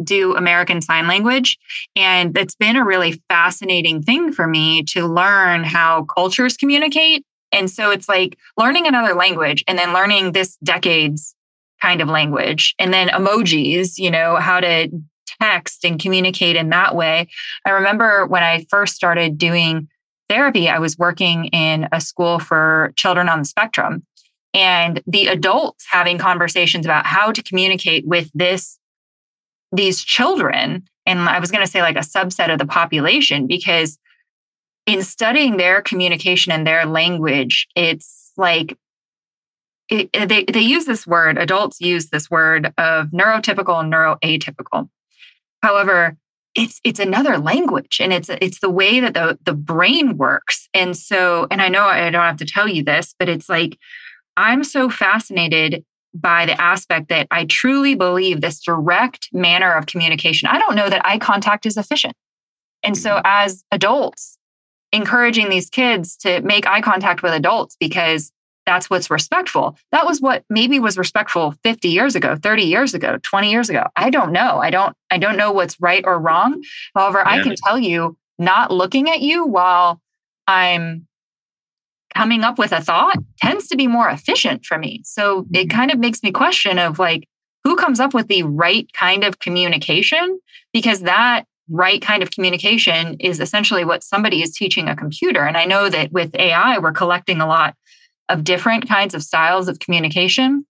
do 0.02 0.36
American 0.36 0.80
Sign 0.80 1.06
Language. 1.06 1.58
And 1.96 2.36
it's 2.36 2.54
been 2.54 2.76
a 2.76 2.84
really 2.84 3.22
fascinating 3.28 4.02
thing 4.02 4.32
for 4.32 4.46
me 4.46 4.82
to 4.84 5.06
learn 5.06 5.64
how 5.64 6.04
cultures 6.04 6.56
communicate. 6.56 7.24
And 7.52 7.70
so 7.70 7.90
it's 7.90 8.08
like 8.08 8.38
learning 8.56 8.86
another 8.86 9.14
language 9.14 9.64
and 9.66 9.78
then 9.78 9.92
learning 9.92 10.32
this 10.32 10.56
decade's 10.62 11.34
kind 11.82 12.00
of 12.00 12.08
language 12.08 12.74
and 12.78 12.92
then 12.92 13.08
emojis, 13.08 13.98
you 13.98 14.10
know, 14.10 14.36
how 14.36 14.60
to 14.60 14.88
text 15.40 15.84
and 15.84 16.00
communicate 16.00 16.56
in 16.56 16.68
that 16.70 16.94
way. 16.94 17.28
I 17.64 17.70
remember 17.70 18.26
when 18.26 18.42
I 18.42 18.66
first 18.70 18.94
started 18.94 19.38
doing 19.38 19.88
therapy, 20.28 20.68
I 20.68 20.78
was 20.78 20.98
working 20.98 21.46
in 21.46 21.88
a 21.92 22.00
school 22.00 22.38
for 22.38 22.92
children 22.96 23.28
on 23.28 23.40
the 23.40 23.44
spectrum. 23.44 24.06
And 24.52 25.00
the 25.06 25.28
adults 25.28 25.86
having 25.90 26.18
conversations 26.18 26.84
about 26.84 27.06
how 27.06 27.32
to 27.32 27.42
communicate 27.42 28.06
with 28.06 28.30
this 28.34 28.78
these 29.72 30.02
children 30.02 30.82
and 31.06 31.20
i 31.20 31.38
was 31.38 31.50
going 31.50 31.64
to 31.64 31.70
say 31.70 31.82
like 31.82 31.96
a 31.96 32.00
subset 32.00 32.52
of 32.52 32.58
the 32.58 32.66
population 32.66 33.46
because 33.46 33.98
in 34.86 35.02
studying 35.02 35.56
their 35.56 35.82
communication 35.82 36.52
and 36.52 36.66
their 36.66 36.86
language 36.86 37.68
it's 37.76 38.32
like 38.36 38.76
it, 39.90 40.12
they, 40.12 40.44
they 40.44 40.60
use 40.60 40.84
this 40.84 41.06
word 41.06 41.36
adults 41.36 41.80
use 41.80 42.10
this 42.10 42.30
word 42.30 42.72
of 42.78 43.08
neurotypical 43.08 43.80
and 43.80 43.92
neuroatypical. 43.92 44.88
However 45.62 46.16
it's 46.56 46.80
it's 46.82 46.98
another 46.98 47.38
language 47.38 48.00
and 48.00 48.12
it's 48.12 48.28
it's 48.40 48.58
the 48.60 48.70
way 48.70 48.98
that 48.98 49.14
the 49.14 49.38
the 49.44 49.54
brain 49.54 50.16
works. 50.16 50.68
And 50.74 50.96
so 50.96 51.46
and 51.50 51.60
i 51.60 51.68
know 51.68 51.84
i 51.84 52.10
don't 52.10 52.22
have 52.22 52.38
to 52.38 52.46
tell 52.46 52.68
you 52.68 52.82
this 52.82 53.14
but 53.18 53.28
it's 53.28 53.48
like 53.48 53.78
i'm 54.36 54.64
so 54.64 54.88
fascinated 54.88 55.84
by 56.14 56.46
the 56.46 56.60
aspect 56.60 57.08
that 57.08 57.26
I 57.30 57.44
truly 57.44 57.94
believe 57.94 58.40
this 58.40 58.60
direct 58.60 59.28
manner 59.32 59.72
of 59.72 59.86
communication. 59.86 60.48
I 60.48 60.58
don't 60.58 60.74
know 60.74 60.88
that 60.88 61.06
eye 61.06 61.18
contact 61.18 61.66
is 61.66 61.76
efficient. 61.76 62.14
And 62.82 62.96
so, 62.96 63.10
mm-hmm. 63.10 63.26
as 63.26 63.64
adults, 63.70 64.38
encouraging 64.92 65.50
these 65.50 65.70
kids 65.70 66.16
to 66.18 66.40
make 66.42 66.66
eye 66.66 66.80
contact 66.80 67.22
with 67.22 67.32
adults 67.32 67.76
because 67.78 68.32
that's 68.66 68.90
what's 68.90 69.10
respectful. 69.10 69.76
That 69.92 70.06
was 70.06 70.20
what 70.20 70.44
maybe 70.50 70.78
was 70.78 70.98
respectful 70.98 71.54
50 71.62 71.88
years 71.88 72.14
ago, 72.14 72.36
30 72.36 72.62
years 72.62 72.94
ago, 72.94 73.18
20 73.22 73.50
years 73.50 73.70
ago. 73.70 73.84
I 73.96 74.10
don't 74.10 74.32
know. 74.32 74.58
I 74.58 74.70
don't 74.70 74.96
I 75.10 75.18
don't 75.18 75.36
know 75.36 75.52
what's 75.52 75.80
right 75.80 76.04
or 76.06 76.18
wrong. 76.18 76.62
However, 76.94 77.18
yeah. 77.18 77.32
I 77.32 77.42
can 77.42 77.54
tell 77.56 77.78
you 77.78 78.16
not 78.38 78.70
looking 78.70 79.10
at 79.10 79.20
you 79.20 79.44
while 79.46 80.00
I'm 80.46 81.06
coming 82.14 82.42
up 82.42 82.58
with 82.58 82.72
a 82.72 82.82
thought 82.82 83.16
tends 83.38 83.68
to 83.68 83.76
be 83.76 83.86
more 83.86 84.08
efficient 84.08 84.64
for 84.64 84.78
me. 84.78 85.02
So 85.04 85.46
it 85.52 85.68
mm-hmm. 85.68 85.76
kind 85.76 85.90
of 85.90 85.98
makes 85.98 86.22
me 86.22 86.32
question 86.32 86.78
of 86.78 86.98
like 86.98 87.28
who 87.64 87.76
comes 87.76 88.00
up 88.00 88.14
with 88.14 88.28
the 88.28 88.42
right 88.42 88.90
kind 88.92 89.24
of 89.24 89.38
communication 89.38 90.40
because 90.72 91.00
that 91.00 91.44
right 91.68 92.02
kind 92.02 92.22
of 92.22 92.30
communication 92.30 93.16
is 93.20 93.38
essentially 93.38 93.84
what 93.84 94.02
somebody 94.02 94.42
is 94.42 94.52
teaching 94.52 94.88
a 94.88 94.96
computer. 94.96 95.44
And 95.44 95.56
I 95.56 95.66
know 95.66 95.88
that 95.88 96.10
with 96.10 96.34
AI 96.34 96.78
we're 96.78 96.92
collecting 96.92 97.40
a 97.40 97.46
lot 97.46 97.74
of 98.28 98.44
different 98.44 98.88
kinds 98.88 99.14
of 99.14 99.22
styles 99.22 99.68
of 99.68 99.78
communication. 99.78 100.66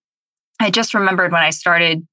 I 0.60 0.70
just 0.70 0.94
remembered 0.94 1.32
when 1.32 1.42
I 1.42 1.50
started 1.50 2.06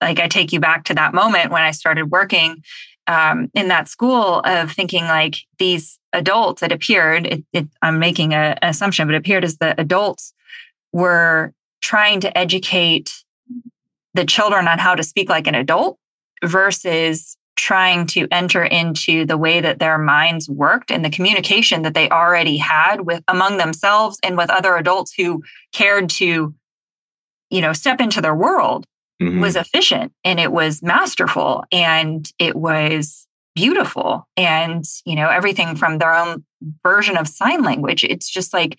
like 0.00 0.20
I 0.20 0.28
take 0.28 0.52
you 0.52 0.60
back 0.60 0.84
to 0.84 0.94
that 0.94 1.14
moment 1.14 1.50
when 1.50 1.62
I 1.62 1.70
started 1.70 2.10
working 2.10 2.62
um, 3.06 3.50
in 3.54 3.68
that 3.68 3.88
school 3.88 4.40
of 4.44 4.72
thinking 4.72 5.04
like 5.04 5.36
these 5.58 5.98
adults, 6.12 6.62
it 6.62 6.72
appeared, 6.72 7.26
it, 7.26 7.44
it, 7.52 7.68
I'm 7.82 7.98
making 7.98 8.34
an 8.34 8.58
assumption, 8.62 9.06
but 9.06 9.14
it 9.14 9.18
appeared 9.18 9.44
as 9.44 9.58
the 9.58 9.78
adults 9.78 10.32
were 10.92 11.52
trying 11.80 12.20
to 12.20 12.38
educate 12.38 13.12
the 14.14 14.24
children 14.24 14.68
on 14.68 14.78
how 14.78 14.94
to 14.94 15.02
speak 15.02 15.28
like 15.28 15.46
an 15.46 15.54
adult 15.54 15.98
versus 16.42 17.36
trying 17.56 18.06
to 18.06 18.26
enter 18.30 18.64
into 18.64 19.24
the 19.24 19.38
way 19.38 19.60
that 19.60 19.78
their 19.78 19.98
minds 19.98 20.48
worked 20.48 20.90
and 20.90 21.04
the 21.04 21.10
communication 21.10 21.82
that 21.82 21.94
they 21.94 22.08
already 22.08 22.56
had 22.56 23.02
with 23.02 23.22
among 23.28 23.58
themselves 23.58 24.18
and 24.22 24.36
with 24.36 24.50
other 24.50 24.76
adults 24.76 25.12
who 25.12 25.42
cared 25.72 26.08
to 26.08 26.54
you 27.50 27.60
know 27.60 27.72
step 27.72 28.00
into 28.00 28.20
their 28.20 28.34
world 28.34 28.86
mm-hmm. 29.20 29.40
was 29.40 29.56
efficient 29.56 30.12
and 30.24 30.40
it 30.40 30.52
was 30.52 30.82
masterful 30.82 31.64
and 31.72 32.30
it 32.38 32.56
was 32.56 33.26
beautiful 33.54 34.26
and 34.36 34.84
you 35.04 35.14
know 35.14 35.28
everything 35.28 35.76
from 35.76 35.98
their 35.98 36.12
own 36.12 36.44
version 36.82 37.16
of 37.16 37.28
sign 37.28 37.62
language 37.62 38.02
it's 38.02 38.28
just 38.28 38.52
like 38.52 38.76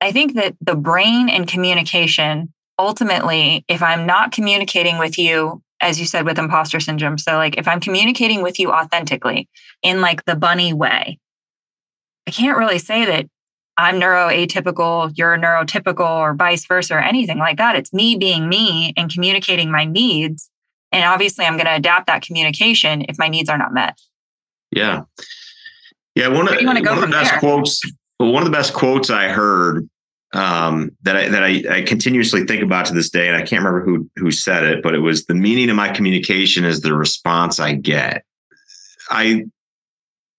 i 0.00 0.10
think 0.10 0.34
that 0.34 0.56
the 0.60 0.74
brain 0.74 1.28
and 1.28 1.46
communication 1.46 2.52
ultimately 2.78 3.64
if 3.68 3.82
i'm 3.82 4.06
not 4.06 4.32
communicating 4.32 4.98
with 4.98 5.18
you 5.18 5.62
as 5.80 6.00
you 6.00 6.06
said 6.06 6.24
with 6.24 6.38
imposter 6.38 6.80
syndrome 6.80 7.18
so 7.18 7.36
like 7.36 7.58
if 7.58 7.68
i'm 7.68 7.80
communicating 7.80 8.42
with 8.42 8.58
you 8.58 8.72
authentically 8.72 9.46
in 9.82 10.00
like 10.00 10.24
the 10.24 10.36
bunny 10.36 10.72
way 10.72 11.18
i 12.26 12.30
can't 12.30 12.56
really 12.56 12.78
say 12.78 13.04
that 13.04 13.26
I'm 13.78 14.00
neuroatypical, 14.00 15.16
you're 15.16 15.38
neurotypical, 15.38 16.10
or 16.10 16.34
vice 16.34 16.66
versa, 16.66 16.94
or 16.94 17.00
anything 17.00 17.38
like 17.38 17.58
that. 17.58 17.76
It's 17.76 17.92
me 17.92 18.16
being 18.16 18.48
me 18.48 18.92
and 18.96 19.10
communicating 19.10 19.70
my 19.70 19.84
needs. 19.84 20.50
And 20.90 21.04
obviously, 21.04 21.44
I'm 21.44 21.54
going 21.54 21.66
to 21.66 21.76
adapt 21.76 22.08
that 22.08 22.22
communication 22.22 23.06
if 23.08 23.18
my 23.18 23.28
needs 23.28 23.48
are 23.48 23.56
not 23.56 23.72
met. 23.72 23.98
Yeah. 24.72 25.02
Yeah. 26.14 26.28
One, 26.28 26.48
of, 26.48 26.60
one 26.64 26.76
of 26.76 27.00
the 27.00 27.06
best 27.06 27.30
there? 27.30 27.38
quotes, 27.38 27.80
well, 28.18 28.32
one 28.32 28.42
of 28.42 28.50
the 28.50 28.56
best 28.56 28.74
quotes 28.74 29.10
I 29.10 29.28
heard 29.28 29.88
um, 30.34 30.90
that 31.02 31.16
I, 31.16 31.28
that 31.28 31.42
I, 31.42 31.62
I 31.70 31.82
continuously 31.82 32.44
think 32.44 32.62
about 32.62 32.86
to 32.86 32.94
this 32.94 33.10
day, 33.10 33.28
and 33.28 33.36
I 33.36 33.40
can't 33.40 33.64
remember 33.64 33.84
who, 33.84 34.10
who 34.16 34.30
said 34.30 34.64
it, 34.64 34.82
but 34.82 34.94
it 34.94 35.00
was 35.00 35.26
the 35.26 35.34
meaning 35.34 35.70
of 35.70 35.76
my 35.76 35.88
communication 35.88 36.64
is 36.64 36.80
the 36.80 36.94
response 36.94 37.60
I 37.60 37.74
get. 37.74 38.24
I 39.08 39.46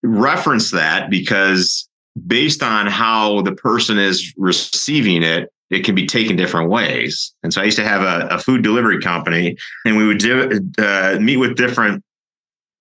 reference 0.03 0.71
that 0.71 1.09
because 1.09 1.88
based 2.27 2.63
on 2.63 2.87
how 2.87 3.41
the 3.41 3.53
person 3.53 3.97
is 3.97 4.33
receiving 4.37 5.23
it, 5.23 5.51
it 5.69 5.85
can 5.85 5.95
be 5.95 6.05
taken 6.05 6.35
different 6.35 6.69
ways. 6.69 7.33
And 7.43 7.53
so 7.53 7.61
I 7.61 7.65
used 7.65 7.77
to 7.77 7.87
have 7.87 8.01
a, 8.01 8.27
a 8.35 8.39
food 8.39 8.63
delivery 8.63 8.99
company, 8.99 9.55
and 9.85 9.97
we 9.97 10.07
would 10.07 10.17
do, 10.17 10.61
uh, 10.79 11.17
meet 11.21 11.37
with 11.37 11.55
different 11.55 12.03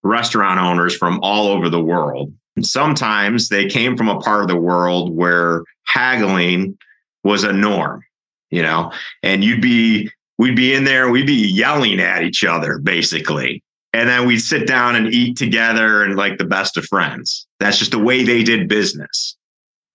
restaurant 0.03 0.59
owners 0.59 0.97
from 0.97 1.21
all 1.23 1.49
over 1.49 1.69
the 1.69 1.83
world. 1.83 2.33
And 2.57 2.67
sometimes 2.67 3.49
they 3.49 3.67
came 3.67 3.97
from 3.97 4.09
a 4.09 4.19
part 4.21 4.43
of 4.43 4.49
the 4.49 4.57
world 4.57 5.15
where 5.15 5.65
haggling 5.87 6.79
was 7.25 7.45
a 7.45 7.53
norm, 7.53 8.03
you 8.51 8.63
know, 8.63 8.91
and 9.23 9.45
you'd 9.45 9.61
be, 9.63 10.11
we'd 10.39 10.57
be 10.57 10.75
in 10.75 10.85
there, 10.85 11.11
we'd 11.11 11.27
be 11.27 11.35
yelling 11.35 12.01
at 12.01 12.23
each 12.23 12.43
other 12.45 12.79
basically 12.79 13.63
and 13.93 14.09
then 14.09 14.27
we'd 14.27 14.41
sit 14.41 14.67
down 14.67 14.97
and 14.97 15.13
eat 15.13 15.37
together 15.37 16.05
and 16.05 16.17
like 16.17 16.39
the 16.39 16.45
best 16.45 16.77
of 16.77 16.85
friends. 16.85 17.47
That's 17.61 17.79
just 17.79 17.91
the 17.91 17.99
way 17.99 18.23
they 18.23 18.43
did 18.43 18.69
business, 18.69 19.37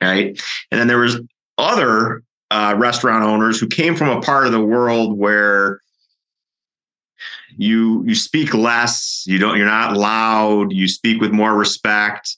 right? 0.01 0.39
And 0.71 0.79
then 0.79 0.87
there 0.87 0.99
was 0.99 1.19
other 1.57 2.23
uh, 2.51 2.75
restaurant 2.77 3.23
owners 3.23 3.59
who 3.59 3.67
came 3.67 3.95
from 3.95 4.09
a 4.09 4.21
part 4.21 4.45
of 4.45 4.51
the 4.51 4.63
world 4.63 5.17
where 5.17 5.81
you 7.55 8.03
you 8.05 8.15
speak 8.15 8.53
less, 8.53 9.23
you 9.27 9.37
don't, 9.37 9.57
you're 9.57 9.67
not 9.67 9.95
loud, 9.95 10.73
you 10.73 10.87
speak 10.87 11.21
with 11.21 11.31
more 11.31 11.53
respect, 11.55 12.35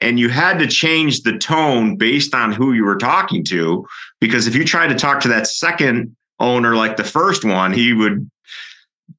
and 0.00 0.20
you 0.20 0.28
had 0.28 0.58
to 0.60 0.66
change 0.66 1.22
the 1.22 1.36
tone 1.36 1.96
based 1.96 2.34
on 2.34 2.52
who 2.52 2.72
you 2.72 2.84
were 2.84 2.96
talking 2.96 3.44
to, 3.44 3.86
because 4.20 4.46
if 4.46 4.54
you 4.54 4.64
tried 4.64 4.88
to 4.88 4.94
talk 4.94 5.20
to 5.20 5.28
that 5.28 5.48
second 5.48 6.14
owner 6.38 6.76
like 6.76 6.96
the 6.96 7.04
first 7.04 7.44
one, 7.44 7.72
he 7.72 7.92
would 7.92 8.28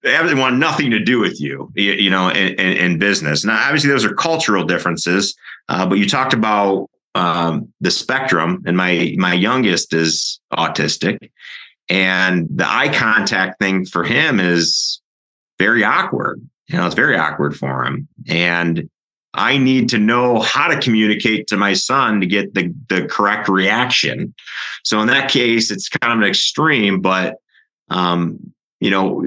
they 0.01 0.33
want 0.33 0.57
nothing 0.57 0.91
to 0.91 0.99
do 0.99 1.19
with 1.19 1.39
you, 1.39 1.71
you, 1.75 1.93
you 1.93 2.09
know, 2.09 2.29
in, 2.29 2.53
in, 2.55 2.77
in, 2.77 2.99
business. 2.99 3.45
Now, 3.45 3.61
obviously, 3.63 3.89
those 3.89 4.03
are 4.03 4.13
cultural 4.13 4.65
differences, 4.65 5.35
uh, 5.69 5.85
but 5.85 5.97
you 5.97 6.07
talked 6.07 6.33
about 6.33 6.89
um, 7.15 7.71
the 7.79 7.91
spectrum, 7.91 8.63
and 8.65 8.75
my 8.75 9.13
my 9.17 9.33
youngest 9.33 9.93
is 9.93 10.39
autistic, 10.53 11.31
and 11.89 12.47
the 12.49 12.69
eye 12.69 12.89
contact 12.89 13.59
thing 13.59 13.85
for 13.85 14.03
him 14.03 14.39
is 14.39 15.01
very 15.59 15.83
awkward. 15.83 16.41
You 16.67 16.77
know, 16.77 16.85
it's 16.85 16.95
very 16.95 17.17
awkward 17.17 17.55
for 17.55 17.85
him, 17.85 18.07
and 18.27 18.89
I 19.35 19.57
need 19.57 19.89
to 19.89 19.97
know 19.97 20.39
how 20.39 20.67
to 20.67 20.79
communicate 20.79 21.47
to 21.47 21.57
my 21.57 21.73
son 21.73 22.19
to 22.19 22.27
get 22.27 22.53
the 22.53 22.73
the 22.89 23.07
correct 23.07 23.47
reaction. 23.47 24.33
So 24.83 24.99
in 24.99 25.07
that 25.07 25.31
case, 25.31 25.71
it's 25.71 25.89
kind 25.89 26.13
of 26.13 26.19
an 26.19 26.27
extreme, 26.27 26.99
but 26.99 27.35
um, 27.89 28.52
you 28.83 28.89
know, 28.89 29.23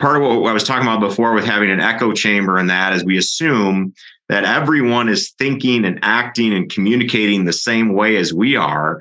part 0.00 0.20
of 0.20 0.22
what 0.22 0.50
I 0.50 0.52
was 0.52 0.64
talking 0.64 0.82
about 0.82 0.98
before 0.98 1.32
with 1.32 1.44
having 1.44 1.70
an 1.70 1.78
echo 1.78 2.12
chamber 2.12 2.58
and 2.58 2.68
that 2.68 2.92
is 2.92 3.04
we 3.04 3.16
assume 3.16 3.94
that 4.28 4.44
everyone 4.44 5.08
is 5.08 5.32
thinking 5.38 5.84
and 5.84 6.00
acting 6.02 6.52
and 6.52 6.68
communicating 6.68 7.44
the 7.44 7.52
same 7.52 7.94
way 7.94 8.16
as 8.16 8.34
we 8.34 8.56
are, 8.56 9.00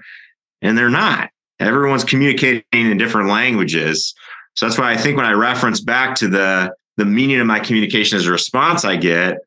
and 0.62 0.78
they're 0.78 0.92
not. 0.92 1.32
Everyone's 1.60 2.04
communicating 2.04 2.64
in 2.72 2.98
different 3.00 3.30
languages. 3.30 4.14
So 4.54 4.68
that's 4.68 4.78
why 4.78 4.92
I 4.92 4.98
think 4.98 5.18
when 5.18 5.26
I 5.26 5.32
reference 5.32 5.82
back 5.82 6.16
to 6.18 6.28
the 6.28 6.72
the 6.98 7.06
meaning 7.06 7.40
of 7.40 7.48
my 7.48 7.60
communication 7.60 8.20
as 8.20 8.28
a 8.28 8.32
response 8.32 8.86
I 8.86 8.96
get, 8.96 9.40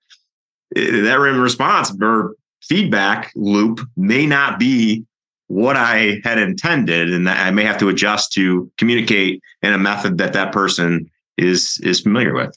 eh, 0.75 1.03
that 1.03 1.21
response 1.21 1.97
or 2.03 2.35
feedback 2.63 3.31
loop 3.37 3.81
may 3.97 4.27
not 4.27 4.59
be 4.59 5.07
what 5.49 5.77
I 5.77 6.21
had 6.25 6.39
intended, 6.39 7.13
and 7.13 7.29
I 7.29 7.51
may 7.51 7.65
have 7.65 7.79
to 7.79 7.89
adjust 7.89 8.33
to 8.35 8.71
communicate 8.79 9.43
in 9.63 9.73
a 9.73 9.79
method 9.79 10.19
that 10.19 10.35
that 10.35 10.53
person 10.53 11.11
is 11.37 11.81
is 11.83 12.01
familiar 12.01 12.35
with. 12.35 12.57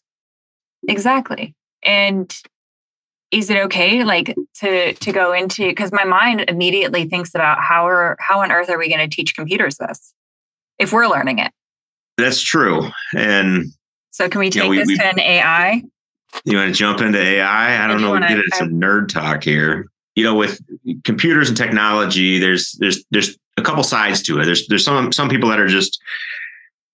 Exactly. 0.88 1.55
And 1.83 2.33
is 3.31 3.50
it 3.50 3.57
okay 3.57 4.03
like 4.03 4.36
to 4.55 4.93
to 4.93 5.12
go 5.12 5.33
into 5.33 5.67
because 5.67 5.91
my 5.91 6.03
mind 6.03 6.45
immediately 6.50 7.05
thinks 7.05 7.33
about 7.33 7.60
how 7.62 7.88
are 7.88 8.17
how 8.19 8.41
on 8.41 8.51
earth 8.51 8.69
are 8.69 8.77
we 8.77 8.89
going 8.89 9.10
to 9.10 9.13
teach 9.13 9.36
computers 9.36 9.77
this 9.77 10.13
if 10.77 10.91
we're 10.91 11.07
learning 11.07 11.39
it? 11.39 11.51
That's 12.17 12.41
true. 12.41 12.89
And 13.15 13.67
so 14.12 14.27
can 14.27 14.39
we 14.39 14.50
take 14.50 14.55
you 14.55 14.63
know, 14.63 14.69
we, 14.69 14.77
this 14.79 14.88
we, 14.88 14.98
to 14.98 15.05
an 15.05 15.19
ai 15.19 15.83
you 16.43 16.57
want 16.57 16.69
to 16.69 16.74
jump 16.74 17.00
into 17.00 17.19
ai 17.19 17.83
i? 17.83 17.88
Don't 17.88 18.01
know 18.01 18.12
we 18.12 18.19
get 18.19 18.31
into 18.31 18.55
some 18.55 18.71
nerd 18.71 19.07
talk 19.07 19.43
here 19.43 19.90
you 20.15 20.23
know 20.23 20.35
with 20.35 20.59
computers 21.03 21.49
and 21.49 21.57
technology 21.57 22.39
there's 22.39 22.73
there's 22.79 23.03
there's 23.11 23.37
a 23.57 23.61
couple 23.61 23.83
sides 23.83 24.21
to 24.21 24.39
it 24.39 24.45
there's 24.45 24.67
there's 24.67 24.85
some 24.85 25.11
some 25.11 25.29
people 25.29 25.49
that 25.49 25.59
are 25.59 25.67
just 25.67 26.01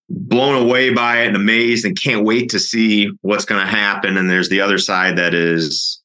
blown 0.10 0.62
away 0.62 0.90
by 0.94 1.22
it 1.22 1.28
and 1.28 1.36
amazed 1.36 1.86
and 1.86 2.00
can't 2.00 2.26
wait 2.26 2.50
to 2.50 2.60
see 2.60 3.10
what's 3.22 3.46
going 3.46 3.60
to 3.60 3.68
happen 3.68 4.18
and 4.18 4.30
there's 4.30 4.50
the 4.50 4.62
other 4.62 4.78
side 4.78 5.18
that 5.18 5.34
is 5.34 6.02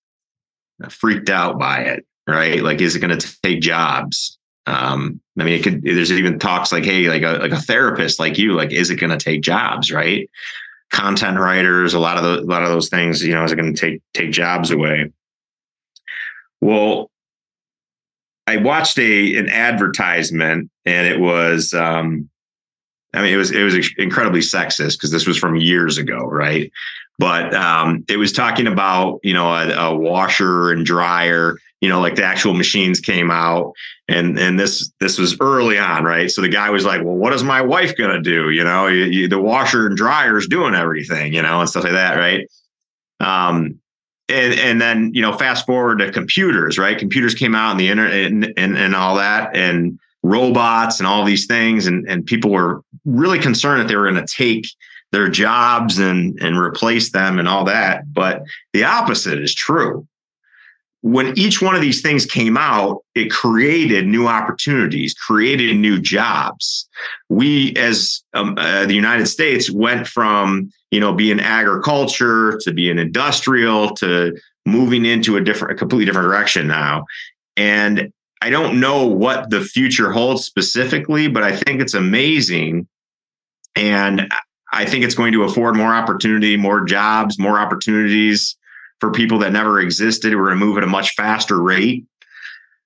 freaked 0.91 1.31
out 1.31 1.59
by 1.59 1.79
it, 1.81 2.07
right? 2.27 2.63
Like, 2.63 2.81
is 2.81 2.97
it 2.97 3.01
going 3.01 3.17
to 3.17 3.41
take 3.43 3.61
jobs? 3.61 4.39
Um, 4.67 5.21
I 5.39 5.45
mean, 5.45 5.55
it 5.55 5.63
could. 5.63 5.83
There's 5.83 6.13
even 6.13 6.39
talks 6.39 6.73
like, 6.73 6.85
hey, 6.85 7.09
like 7.09 7.23
a 7.23 7.39
like 7.39 7.53
a 7.53 7.61
therapist 7.61 8.21
like 8.21 8.39
you, 8.39 8.53
like, 8.53 8.71
is 8.71 8.91
it 8.91 8.97
going 8.97 9.17
to 9.17 9.23
take 9.23 9.43
jobs, 9.43 9.91
right? 9.91 10.29
Content 10.91 11.39
writers, 11.39 11.95
a 11.95 11.99
lot 11.99 12.17
of 12.17 12.23
the, 12.23 12.41
a 12.41 12.49
lot 12.49 12.63
of 12.63 12.69
those 12.69 12.89
things, 12.89 13.25
you 13.25 13.35
know, 13.35 13.43
is 13.45 13.51
it 13.51 13.57
going 13.57 13.75
to 13.75 13.81
take 13.81 14.03
take 14.15 14.31
jobs 14.31 14.71
away? 14.71 15.11
Well, 16.63 17.11
I 18.47 18.57
watched 18.57 18.99
a 18.99 19.37
an 19.37 19.51
advertisement, 19.51 20.71
and 20.87 21.07
it 21.07 21.21
was, 21.21 21.75
um, 21.75 22.31
I 23.13 23.21
mean, 23.21 23.35
it 23.35 23.37
was 23.37 23.51
it 23.51 23.63
was 23.63 23.93
incredibly 23.99 24.41
sexist 24.41 24.93
because 24.93 25.11
this 25.11 25.27
was 25.27 25.37
from 25.37 25.57
years 25.57 25.99
ago, 25.99 26.19
right? 26.19 26.73
but 27.19 27.55
um, 27.55 28.05
it 28.09 28.17
was 28.17 28.33
talking 28.33 28.67
about 28.67 29.21
you 29.23 29.33
know 29.35 29.53
a, 29.53 29.91
a, 29.91 29.97
washer 29.97 30.73
and 30.73 30.85
dryer 30.85 31.57
you 31.81 31.89
know 31.89 32.01
like 32.01 32.17
the 32.17 32.25
actual 32.25 32.55
machines 32.55 33.01
came 33.01 33.31
out 33.31 33.73
and 34.09 34.39
and 34.39 34.59
this 34.59 34.91
this 35.01 35.19
was 35.19 35.37
early 35.41 35.79
on 35.79 36.05
right? 36.05 36.31
So 36.31 36.41
the 36.41 36.49
guy 36.49 36.71
was 36.71 36.85
like 36.85 37.03
well 37.05 37.17
what 37.17 37.33
is 37.33 37.45
my 37.45 37.61
wife 37.61 37.95
to 37.97 38.21
do? 38.21 38.51
You 38.51 38.65
know 38.65 38.87
you, 38.87 39.05
you, 39.05 39.29
the 39.29 39.39
washer 39.39 39.87
and 39.87 39.97
dryer 39.97 40.37
is 40.37 40.49
doing 40.49 40.75
everything 40.75 41.33
you 41.33 41.43
know 41.43 41.61
and 41.61 41.69
stuff 41.69 41.85
like 41.85 41.93
that 41.93 42.17
right? 42.17 42.49
Um 43.21 43.79
and 44.33 44.59
and 44.59 44.81
then 44.81 45.11
you 45.15 45.23
know 45.23 45.33
fast 45.33 45.67
forward 45.67 45.99
to 45.99 46.11
computers 46.11 46.79
right? 46.79 46.99
Computers 46.99 47.35
came 47.35 47.55
out 47.55 47.73
and 47.73 47.81
the 47.81 47.89
internet 47.89 48.33
and, 48.33 48.53
and, 48.57 48.77
and 48.77 48.95
all 48.95 49.17
that 49.17 49.55
and 49.57 49.99
robots 50.23 51.01
and 51.01 51.07
all 51.07 51.25
these 51.25 51.47
things 51.47 51.87
and 51.87 52.09
and 52.09 52.27
people 52.27 52.51
were 52.51 52.83
really 53.05 53.39
concerned 53.39 53.81
that 53.81 53.89
they 53.89 53.97
were 53.97 54.11
going 54.11 54.25
to 54.25 54.35
take 54.35 54.67
their 55.11 55.29
jobs 55.29 55.99
and 55.99 56.39
and 56.41 56.57
replace 56.57 57.13
them 57.13 57.39
and 57.39 57.49
all 57.49 57.65
that. 57.65 58.13
But 58.13 58.43
the 58.73 58.85
opposite 58.85 59.41
is 59.41 59.55
true 59.55 60.07
when 61.03 61.37
each 61.37 61.61
one 61.61 61.75
of 61.75 61.81
these 61.81 62.01
things 62.01 62.25
came 62.25 62.57
out 62.57 63.05
it 63.15 63.31
created 63.31 64.07
new 64.07 64.27
opportunities 64.27 65.15
created 65.15 65.77
new 65.77 66.01
jobs. 66.01 66.89
We 67.29 67.75
as 67.77 68.23
um, 68.35 68.55
uh, 68.57 68.87
the 68.87 68.95
united 68.95 69.27
states 69.27 69.71
went 69.71 70.07
from 70.07 70.73
you 70.91 71.01
know 71.01 71.13
being 71.13 71.41
agriculture 71.41 72.59
to 72.63 72.73
being 72.73 72.99
industrial 72.99 73.95
to 73.97 74.37
moving 74.65 75.05
into 75.05 75.37
a 75.37 75.41
different 75.41 75.75
a 75.75 75.77
completely 75.77 76.07
different 76.07 76.29
direction 76.29 76.67
now. 76.67 77.05
And 77.57 78.13
i 78.41 78.51
don't 78.51 78.81
know 78.81 79.07
what 79.07 79.51
the 79.51 79.61
future 79.61 80.11
holds 80.11 80.45
specifically 80.45 81.29
but 81.29 81.43
i 81.43 81.55
think 81.55 81.81
it's 81.81 81.95
amazing. 81.95 82.89
And 83.75 84.31
I 84.75 84.85
think 84.85 85.05
it's 85.05 85.15
going 85.15 85.33
to 85.33 85.45
afford 85.45 85.77
more 85.77 85.95
opportunity, 85.95 86.57
more 86.57 86.85
jobs, 86.85 87.39
more 87.39 87.59
opportunities 87.59 88.57
for 89.03 89.11
people 89.11 89.41
that 89.41 89.51
never 89.51 89.81
existed. 89.81 90.33
We're 90.33 90.45
going 90.45 90.61
to 90.61 90.65
move 90.65 90.79
at 90.79 90.85
a 90.85 90.87
much 90.87 91.15
faster 91.17 91.61
rate, 91.61 92.07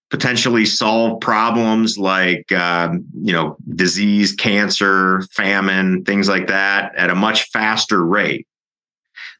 potentially 0.09 0.64
solve 0.64 1.20
problems 1.20 1.98
like 1.98 2.50
um, 2.52 3.05
you 3.20 3.35
know 3.35 3.59
disease, 3.74 4.35
cancer, 4.35 5.20
famine, 5.33 6.05
things 6.05 6.26
like 6.26 6.46
that 6.46 6.94
at 6.96 7.11
a 7.11 7.14
much 7.14 7.50
faster 7.50 8.02
rate. 8.02 8.46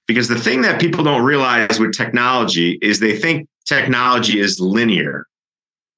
Because 0.07 0.29
the 0.29 0.39
thing 0.39 0.61
that 0.63 0.79
people 0.79 1.03
don't 1.03 1.25
realize 1.25 1.81
with 1.81 1.97
technology 1.97 2.79
is 2.83 3.01
they 3.01 3.17
think 3.17 3.49
technology 3.65 4.39
is 4.39 4.61
linear. 4.61 5.27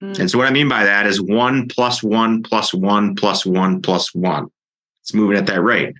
Mm. 0.00 0.20
And 0.20 0.30
so 0.30 0.38
what 0.38 0.46
I 0.46 0.52
mean 0.52 0.68
by 0.68 0.84
that 0.84 1.08
is 1.08 1.20
one 1.20 1.66
plus 1.66 2.04
one 2.04 2.44
plus 2.44 2.72
one 2.72 3.16
plus 3.16 3.44
one 3.44 3.82
plus 3.82 4.14
one. 4.14 4.46
It's 5.02 5.12
moving 5.12 5.38
at 5.38 5.46
that 5.46 5.60
rate. 5.60 5.96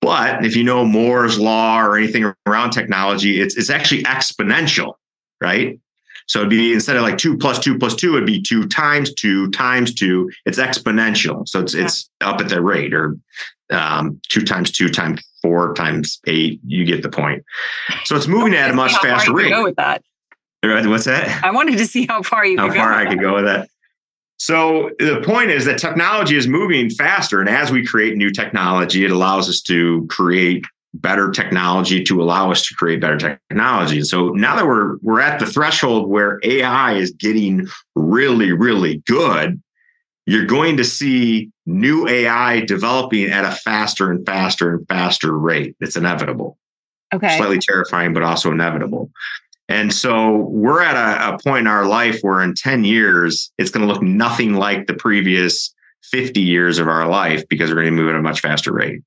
But 0.00 0.44
if 0.44 0.56
you 0.56 0.64
know 0.64 0.84
Moore's 0.84 1.38
law 1.38 1.82
or 1.82 1.96
anything 1.96 2.32
around 2.46 2.70
technology, 2.70 3.40
it's 3.40 3.56
it's 3.56 3.70
actually 3.70 4.04
exponential, 4.04 4.94
right? 5.40 5.78
So 6.26 6.40
it'd 6.40 6.50
be 6.50 6.74
instead 6.74 6.96
of 6.96 7.02
like 7.02 7.18
two 7.18 7.36
plus 7.36 7.58
two 7.58 7.78
plus 7.78 7.94
two, 7.94 8.14
it'd 8.14 8.26
be 8.26 8.40
two 8.40 8.68
times 8.68 9.12
two 9.14 9.50
times 9.50 9.94
two. 9.94 10.30
It's 10.44 10.58
exponential. 10.58 11.48
So 11.48 11.60
it's 11.60 11.74
yeah. 11.74 11.84
it's 11.84 12.08
up 12.20 12.40
at 12.40 12.48
that 12.50 12.62
rate, 12.62 12.92
or 12.92 13.16
um, 13.70 14.20
two 14.28 14.44
times 14.44 14.70
two 14.70 14.90
times 14.90 15.22
four 15.42 15.74
times 15.74 16.20
eight. 16.26 16.60
You 16.64 16.84
get 16.84 17.02
the 17.02 17.08
point. 17.08 17.44
So 18.04 18.14
it's 18.14 18.28
moving 18.28 18.54
at 18.54 18.70
a 18.70 18.74
much 18.74 18.92
faster 18.98 19.34
rate. 19.34 19.50
Go 19.50 19.64
with 19.64 19.76
that. 19.76 20.02
What's 20.62 21.04
that? 21.04 21.44
I 21.44 21.50
wanted 21.50 21.78
to 21.78 21.86
see 21.86 22.06
how 22.06 22.22
far 22.22 22.44
you 22.44 22.58
how 22.58 22.72
far 22.72 22.92
I 22.92 23.06
could 23.06 23.20
go 23.20 23.34
with 23.34 23.44
that. 23.44 23.70
So 24.38 24.90
the 24.98 25.20
point 25.24 25.50
is 25.50 25.64
that 25.64 25.78
technology 25.78 26.36
is 26.36 26.46
moving 26.46 26.90
faster. 26.90 27.40
And 27.40 27.48
as 27.48 27.70
we 27.70 27.84
create 27.84 28.16
new 28.16 28.30
technology, 28.30 29.04
it 29.04 29.10
allows 29.10 29.48
us 29.48 29.60
to 29.62 30.06
create 30.08 30.64
better 30.94 31.30
technology 31.30 32.02
to 32.04 32.22
allow 32.22 32.50
us 32.50 32.66
to 32.66 32.74
create 32.74 33.00
better 33.00 33.18
technology. 33.18 34.02
So 34.02 34.30
now 34.30 34.56
that 34.56 34.66
we're 34.66 34.96
we're 34.98 35.20
at 35.20 35.38
the 35.38 35.46
threshold 35.46 36.08
where 36.08 36.40
AI 36.42 36.94
is 36.94 37.10
getting 37.10 37.66
really, 37.94 38.52
really 38.52 38.98
good, 39.06 39.60
you're 40.26 40.46
going 40.46 40.76
to 40.76 40.84
see 40.84 41.50
new 41.66 42.08
AI 42.08 42.60
developing 42.60 43.26
at 43.30 43.44
a 43.44 43.50
faster 43.50 44.10
and 44.10 44.24
faster 44.24 44.74
and 44.74 44.88
faster 44.88 45.36
rate. 45.36 45.76
It's 45.80 45.96
inevitable. 45.96 46.58
Okay. 47.12 47.36
Slightly 47.38 47.58
terrifying, 47.58 48.12
but 48.12 48.22
also 48.22 48.52
inevitable. 48.52 49.10
And 49.68 49.92
so 49.92 50.36
we're 50.48 50.80
at 50.80 50.96
a, 50.96 51.34
a 51.34 51.38
point 51.38 51.60
in 51.60 51.66
our 51.66 51.86
life 51.86 52.20
where 52.22 52.40
in 52.42 52.54
10 52.54 52.84
years, 52.84 53.52
it's 53.58 53.70
going 53.70 53.86
to 53.86 53.92
look 53.92 54.02
nothing 54.02 54.54
like 54.54 54.86
the 54.86 54.94
previous 54.94 55.74
50 56.04 56.40
years 56.40 56.78
of 56.78 56.88
our 56.88 57.06
life 57.06 57.46
because 57.48 57.70
we're 57.70 57.82
going 57.82 57.94
to 57.94 58.02
move 58.02 58.08
at 58.08 58.14
a 58.14 58.22
much 58.22 58.40
faster 58.40 58.72
rate. 58.72 59.02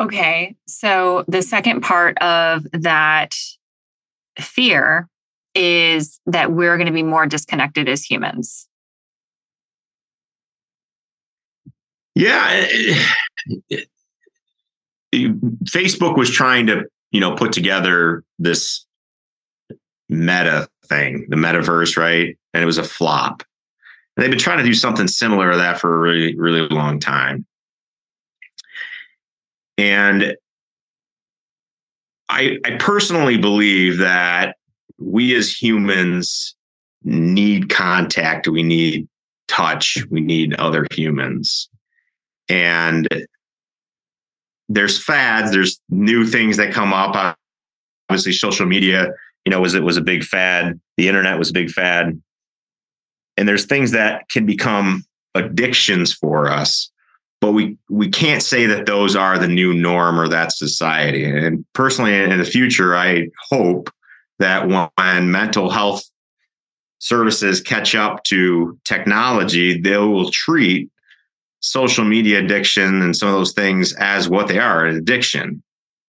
Okay. 0.00 0.56
So 0.66 1.24
the 1.28 1.42
second 1.42 1.82
part 1.82 2.16
of 2.18 2.64
that 2.72 3.34
fear 4.38 5.06
is 5.54 6.18
that 6.24 6.52
we're 6.52 6.76
going 6.76 6.86
to 6.86 6.92
be 6.92 7.02
more 7.02 7.26
disconnected 7.26 7.88
as 7.88 8.02
humans. 8.02 8.66
Yeah. 12.14 12.48
Eh, 12.50 13.04
eh, 13.70 13.76
eh, 15.12 15.28
Facebook 15.64 16.16
was 16.16 16.30
trying 16.30 16.66
to, 16.68 16.84
you 17.10 17.20
know, 17.20 17.34
put 17.34 17.52
together 17.52 18.24
this 18.38 18.86
meta 20.10 20.68
thing, 20.86 21.26
the 21.28 21.36
metaverse, 21.36 21.96
right? 21.96 22.36
And 22.52 22.62
it 22.62 22.66
was 22.66 22.78
a 22.78 22.84
flop. 22.84 23.42
And 24.16 24.22
they've 24.22 24.30
been 24.30 24.38
trying 24.38 24.58
to 24.58 24.64
do 24.64 24.74
something 24.74 25.08
similar 25.08 25.52
to 25.52 25.56
that 25.56 25.80
for 25.80 25.94
a 25.94 25.98
really, 25.98 26.36
really 26.36 26.68
long 26.68 26.98
time. 26.98 27.46
And 29.78 30.36
I, 32.28 32.58
I 32.64 32.76
personally 32.78 33.38
believe 33.38 33.98
that 33.98 34.56
we 34.98 35.34
as 35.34 35.50
humans 35.50 36.54
need 37.02 37.70
contact, 37.70 38.46
we 38.46 38.62
need 38.62 39.08
touch, 39.48 39.98
we 40.10 40.20
need 40.20 40.54
other 40.54 40.86
humans. 40.92 41.68
And 42.48 43.08
there's 44.68 45.02
fads, 45.02 45.50
there's 45.50 45.80
new 45.88 46.26
things 46.26 46.56
that 46.58 46.72
come 46.72 46.92
up. 46.92 47.36
Obviously, 48.08 48.32
social 48.32 48.66
media 48.66 49.12
you 49.44 49.50
know, 49.50 49.60
was 49.60 49.74
it 49.74 49.82
was 49.82 49.96
a 49.96 50.02
big 50.02 50.24
fad. 50.24 50.80
The 50.96 51.08
internet 51.08 51.38
was 51.38 51.50
a 51.50 51.54
big 51.54 51.70
fad. 51.70 52.20
And 53.36 53.48
there's 53.48 53.66
things 53.66 53.92
that 53.92 54.28
can 54.28 54.44
become 54.44 55.04
addictions 55.34 56.12
for 56.12 56.48
us, 56.48 56.90
but 57.40 57.52
we 57.52 57.78
we 57.88 58.08
can't 58.08 58.42
say 58.42 58.66
that 58.66 58.86
those 58.86 59.16
are 59.16 59.38
the 59.38 59.48
new 59.48 59.72
norm 59.72 60.18
or 60.18 60.28
that 60.28 60.52
society. 60.52 61.24
And 61.24 61.64
personally, 61.72 62.14
in 62.14 62.38
the 62.38 62.44
future, 62.44 62.94
I 62.94 63.28
hope 63.48 63.90
that 64.40 64.68
when 64.68 65.30
mental 65.30 65.70
health 65.70 66.02
services 66.98 67.60
catch 67.60 67.94
up 67.94 68.22
to 68.24 68.78
technology, 68.84 69.80
they 69.80 69.96
will 69.96 70.30
treat 70.30 70.90
social 71.60 72.04
media 72.04 72.40
addiction 72.40 73.02
and 73.02 73.16
some 73.16 73.28
of 73.28 73.34
those 73.34 73.52
things 73.52 73.94
as 73.94 74.28
what 74.28 74.48
they 74.48 74.58
are 74.58 74.86
an 74.86 74.96
addiction 74.96 75.62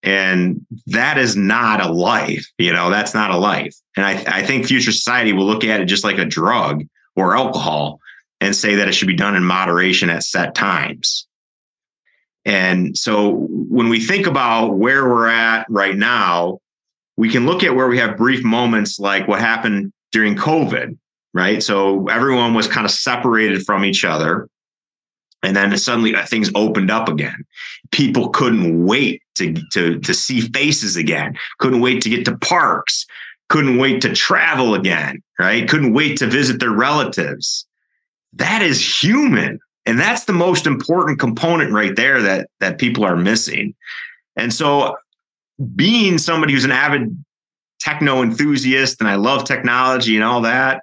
And 0.04 0.66
that 0.88 1.18
is 1.18 1.36
not 1.36 1.80
a 1.82 1.92
life. 1.92 2.48
You 2.58 2.74
know, 2.74 2.90
that's 2.90 3.14
not 3.14 3.32
a 3.32 3.38
life. 3.38 3.76
And 3.96 4.06
I, 4.06 4.24
I 4.28 4.44
think 4.44 4.66
future 4.66 4.92
society 4.92 5.32
will 5.34 5.46
look 5.46 5.64
at 5.64 5.80
it 5.80 5.86
just 5.86 6.04
like 6.04 6.18
a 6.18 6.26
drug 6.26 6.84
or 7.16 7.36
alcohol 7.36 8.00
and 8.40 8.56
say 8.56 8.76
that 8.76 8.88
it 8.88 8.94
should 8.94 9.08
be 9.08 9.16
done 9.16 9.36
in 9.36 9.44
moderation 9.44 10.10
at 10.10 10.24
set 10.24 10.56
times. 10.56 11.28
And 12.46 12.98
so 12.98 13.48
when 13.50 13.90
we 13.90 14.00
think 14.00 14.26
about 14.26 14.74
where 14.74 15.08
we're 15.08 15.28
at 15.28 15.68
right 15.70 15.96
now, 15.96 16.60
we 17.18 17.30
can 17.30 17.46
look 17.46 17.64
at 17.64 17.76
where 17.76 17.88
we 17.88 18.00
have 18.00 18.18
brief 18.18 18.44
moments 18.44 19.00
like 19.00 19.28
what 19.28 19.40
happened 19.40 19.94
during 20.12 20.36
COVID, 20.36 20.98
right? 21.36 21.62
So 21.62 22.08
everyone 22.08 22.56
was 22.56 22.68
kind 22.68 22.86
of 22.86 22.92
separated 22.92 23.64
from 23.64 23.86
each 23.86 24.04
other. 24.04 24.50
And 25.44 25.56
then 25.56 25.76
suddenly 25.78 26.16
uh, 26.16 26.26
things 26.26 26.52
opened 26.56 26.90
up 26.90 27.10
again. 27.10 27.46
People 27.92 28.30
couldn't 28.30 28.86
wait 28.86 29.22
to, 29.36 29.56
to, 29.74 30.00
to 30.00 30.14
see 30.14 30.42
faces 30.42 30.96
again, 30.96 31.38
couldn't 31.60 31.82
wait 31.82 32.02
to 32.04 32.10
get 32.10 32.26
to 32.26 32.38
parks, 32.38 33.06
couldn't 33.50 33.78
wait 33.78 34.02
to 34.02 34.14
travel 34.14 34.76
again, 34.76 35.22
right? 35.40 35.68
Couldn't 35.68 35.94
wait 35.94 36.18
to 36.20 36.28
visit 36.28 36.60
their 36.60 36.72
relatives. 36.72 37.66
That 38.34 38.62
is 38.62 39.04
human. 39.04 39.60
And 39.86 40.00
that's 40.00 40.26
the 40.26 40.34
most 40.34 40.68
important 40.68 41.20
component 41.20 41.72
right 41.72 41.96
there 41.96 42.22
that, 42.22 42.50
that 42.60 42.78
people 42.78 43.04
are 43.04 43.16
missing. 43.16 43.74
And 44.36 44.54
so 44.54 44.96
being 45.76 46.18
somebody 46.18 46.54
who's 46.54 46.66
an 46.66 46.72
avid 46.72 47.24
techno 47.80 48.22
enthusiast 48.22 49.02
and 49.02 49.10
I 49.10 49.16
love 49.16 49.44
technology 49.44 50.16
and 50.16 50.24
all 50.24 50.42
that, 50.42 50.82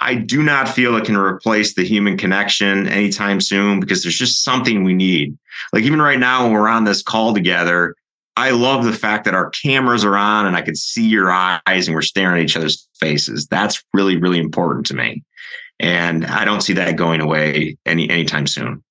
I 0.00 0.14
do 0.14 0.42
not 0.42 0.68
feel 0.68 0.96
it 0.96 1.04
can 1.04 1.16
replace 1.16 1.74
the 1.74 1.84
human 1.84 2.16
connection 2.16 2.86
anytime 2.88 3.40
soon 3.40 3.80
because 3.80 4.02
there's 4.02 4.18
just 4.18 4.44
something 4.44 4.84
we 4.84 4.94
need. 4.94 5.36
Like 5.72 5.82
even 5.84 6.00
right 6.00 6.18
now 6.18 6.44
when 6.44 6.52
we're 6.52 6.68
on 6.68 6.84
this 6.84 7.02
call 7.02 7.34
together, 7.34 7.96
I 8.36 8.50
love 8.50 8.84
the 8.84 8.92
fact 8.92 9.24
that 9.24 9.34
our 9.34 9.50
cameras 9.50 10.04
are 10.04 10.16
on 10.16 10.46
and 10.46 10.56
I 10.56 10.62
can 10.62 10.76
see 10.76 11.08
your 11.08 11.32
eyes 11.32 11.88
and 11.88 11.94
we're 11.94 12.02
staring 12.02 12.38
at 12.38 12.44
each 12.44 12.56
other's 12.56 12.88
faces. 13.00 13.48
That's 13.48 13.82
really, 13.92 14.16
really 14.16 14.38
important 14.38 14.86
to 14.86 14.94
me. 14.94 15.24
And 15.80 16.24
I 16.24 16.44
don't 16.44 16.60
see 16.60 16.74
that 16.74 16.94
going 16.96 17.20
away 17.20 17.76
any 17.84 18.08
anytime 18.08 18.46
soon. 18.46 18.84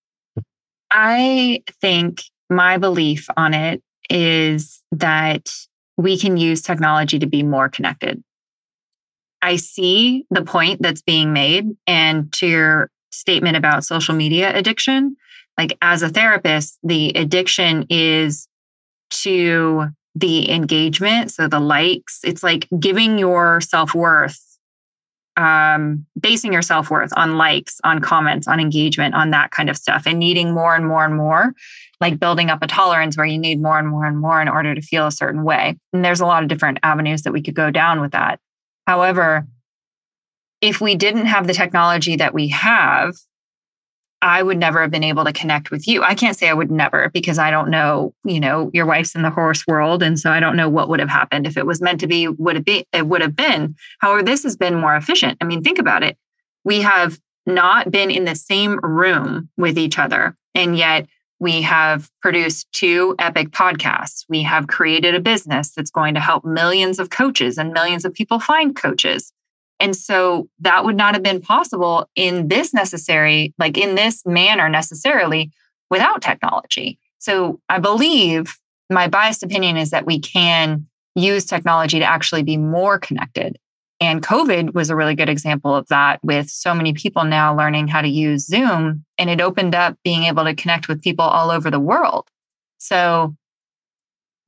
I 0.92 1.64
think 1.82 2.24
my 2.50 2.78
belief 2.78 3.28
on 3.38 3.54
it 3.54 3.82
is 4.10 4.82
that 4.92 5.50
we 5.98 6.18
can 6.18 6.38
use 6.38 6.62
technology 6.62 7.20
to 7.20 7.26
be 7.26 7.44
more 7.44 7.70
connected. 7.70 8.22
I 9.42 9.56
see 9.56 10.26
the 10.30 10.44
point 10.44 10.82
that's 10.82 11.02
being 11.02 11.34
made. 11.34 11.68
And 11.86 12.32
to 12.34 12.48
your 12.48 12.92
statement 13.12 13.58
about 13.58 13.86
social 13.86 14.16
media 14.16 14.56
addiction, 14.56 15.16
like 15.58 15.78
as 15.82 16.04
a 16.04 16.10
therapist, 16.10 16.78
the 16.84 17.10
addiction 17.10 17.86
is 17.90 18.48
to 19.10 19.88
the 20.16 20.52
engagement. 20.52 21.32
So 21.32 21.48
the 21.48 21.60
likes, 21.60 22.20
it's 22.24 22.44
like 22.44 22.68
giving 22.80 23.20
your 23.20 23.62
self 23.62 23.94
worth, 23.94 24.40
um, 25.36 26.06
basing 26.20 26.54
your 26.54 26.62
self 26.62 26.90
worth 26.90 27.12
on 27.16 27.38
likes, 27.38 27.80
on 27.84 28.02
comments, 28.02 28.48
on 28.48 28.60
engagement, 28.60 29.14
on 29.14 29.30
that 29.32 29.52
kind 29.52 29.70
of 29.70 29.78
stuff, 29.78 30.04
and 30.06 30.20
needing 30.20 30.54
more 30.54 30.76
and 30.76 30.88
more 30.88 31.06
and 31.06 31.16
more, 31.16 31.54
like 32.02 32.20
building 32.20 32.50
up 32.50 32.64
a 32.64 32.68
tolerance 32.68 33.18
where 33.18 33.28
you 33.28 33.38
need 33.38 33.62
more 33.62 33.78
and 33.78 33.88
more 33.88 34.06
and 34.06 34.20
more 34.20 34.42
in 34.42 34.50
order 34.50 34.74
to 34.74 34.82
feel 34.82 35.08
a 35.08 35.12
certain 35.12 35.44
way. 35.44 35.78
And 35.94 36.04
there's 36.04 36.22
a 36.22 36.26
lot 36.26 36.44
of 36.44 36.50
different 36.50 36.80
avenues 36.84 37.22
that 37.24 37.34
we 37.34 37.44
could 37.44 37.56
go 37.56 37.70
down 37.70 38.02
with 38.02 38.12
that. 38.12 38.40
However, 38.88 39.46
if 40.62 40.82
we 40.82 40.96
didn't 40.96 41.26
have 41.28 41.46
the 41.46 41.54
technology 41.54 42.16
that 42.16 42.34
we 42.34 42.48
have, 42.48 43.16
I 44.22 44.42
would 44.42 44.58
never 44.58 44.82
have 44.82 44.90
been 44.90 45.04
able 45.04 45.26
to 45.26 45.34
connect 45.34 45.70
with 45.70 45.88
you. 45.88 46.02
I 46.02 46.16
can't 46.16 46.36
say 46.36 46.50
I 46.50 46.54
would 46.54 46.72
never 46.72 47.12
because 47.14 47.38
I 47.38 47.52
don't 47.52 47.70
know, 47.70 48.16
you 48.24 48.40
know, 48.40 48.72
your 48.74 48.88
wife's 48.88 49.14
in 49.14 49.22
the 49.22 49.30
horse 49.30 49.68
world. 49.68 50.02
And 50.02 50.18
so 50.20 50.32
I 50.32 50.40
don't 50.40 50.56
know 50.56 50.70
what 50.70 50.90
would 50.90 51.00
have 51.00 51.10
happened. 51.10 51.46
If 51.46 51.58
it 51.58 51.68
was 51.68 51.82
meant 51.82 52.00
to 52.00 52.08
be, 52.08 52.28
would 52.28 52.56
it 52.56 52.66
be, 52.66 52.86
it 52.94 53.06
would 53.08 53.22
have 53.22 53.36
been. 53.36 53.76
However, 54.00 54.24
this 54.24 54.42
has 54.44 54.56
been 54.56 54.80
more 54.80 54.96
efficient. 54.96 55.38
I 55.42 55.46
mean, 55.46 55.62
think 55.62 55.78
about 55.78 56.02
it. 56.02 56.18
We 56.64 56.82
have 56.82 57.20
not 57.46 57.92
been 57.92 58.10
in 58.10 58.26
the 58.26 58.36
same 58.36 58.80
room 58.80 59.50
with 59.58 59.78
each 59.78 60.00
other. 60.00 60.36
And 60.56 60.76
yet 60.76 61.08
we 61.40 61.62
have 61.62 62.10
produced 62.22 62.72
two 62.72 63.16
epic 63.20 63.50
podcasts. 63.50 64.26
We 64.28 64.42
have 64.44 64.68
created 64.68 65.14
a 65.14 65.20
business 65.20 65.72
that's 65.72 65.92
going 65.92 66.16
to 66.16 66.20
help 66.20 66.44
millions 66.44 67.00
of 67.00 67.10
coaches 67.10 67.58
and 67.58 67.74
millions 67.74 68.06
of 68.06 68.14
people 68.14 68.40
find 68.40 68.76
coaches. 68.76 69.32
And 69.80 69.96
so 69.96 70.50
that 70.60 70.86
would 70.86 70.98
not 70.98 71.14
have 71.14 71.24
been 71.24 71.42
possible 71.42 72.10
in 72.16 72.48
this 72.48 72.74
necessary, 72.74 73.54
like 73.60 73.78
in 73.78 73.96
this 73.96 74.26
manner 74.26 74.70
necessarily 74.70 75.52
without 75.92 76.22
technology. 76.22 76.98
So 77.20 77.60
I 77.70 77.80
believe 77.80 78.58
my 78.90 79.08
biased 79.08 79.44
opinion 79.44 79.78
is 79.78 79.92
that 79.92 80.06
we 80.06 80.20
can 80.20 80.88
use 81.16 81.46
technology 81.46 82.00
to 82.00 82.06
actually 82.06 82.44
be 82.44 82.58
more 82.58 82.98
connected. 82.98 83.58
And 84.00 84.22
COVID 84.22 84.74
was 84.74 84.90
a 84.90 84.96
really 84.96 85.16
good 85.16 85.30
example 85.30 85.76
of 85.76 85.88
that 85.88 86.20
with 86.24 86.50
so 86.50 86.74
many 86.74 86.94
people 86.94 87.24
now 87.24 87.56
learning 87.56 87.88
how 87.88 88.02
to 88.02 88.08
use 88.08 88.46
Zoom. 88.46 89.04
And 89.18 89.30
it 89.30 89.42
opened 89.42 89.74
up 89.74 89.98
being 90.04 90.24
able 90.24 90.44
to 90.44 90.54
connect 90.54 90.88
with 90.88 91.02
people 91.02 91.26
all 91.26 91.50
over 91.50 91.72
the 91.72 91.80
world. 91.80 92.28
So 92.78 93.36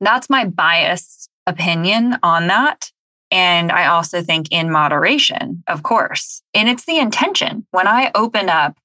that's 0.00 0.30
my 0.30 0.44
biased 0.44 1.28
opinion 1.46 2.16
on 2.22 2.46
that. 2.46 2.90
And 3.32 3.70
I 3.70 3.86
also 3.86 4.22
think 4.22 4.48
in 4.50 4.70
moderation, 4.70 5.62
of 5.66 5.82
course. 5.82 6.42
And 6.54 6.68
it's 6.68 6.84
the 6.84 6.98
intention. 6.98 7.66
When 7.70 7.86
I 7.86 8.10
open 8.14 8.48
up, 8.48 8.76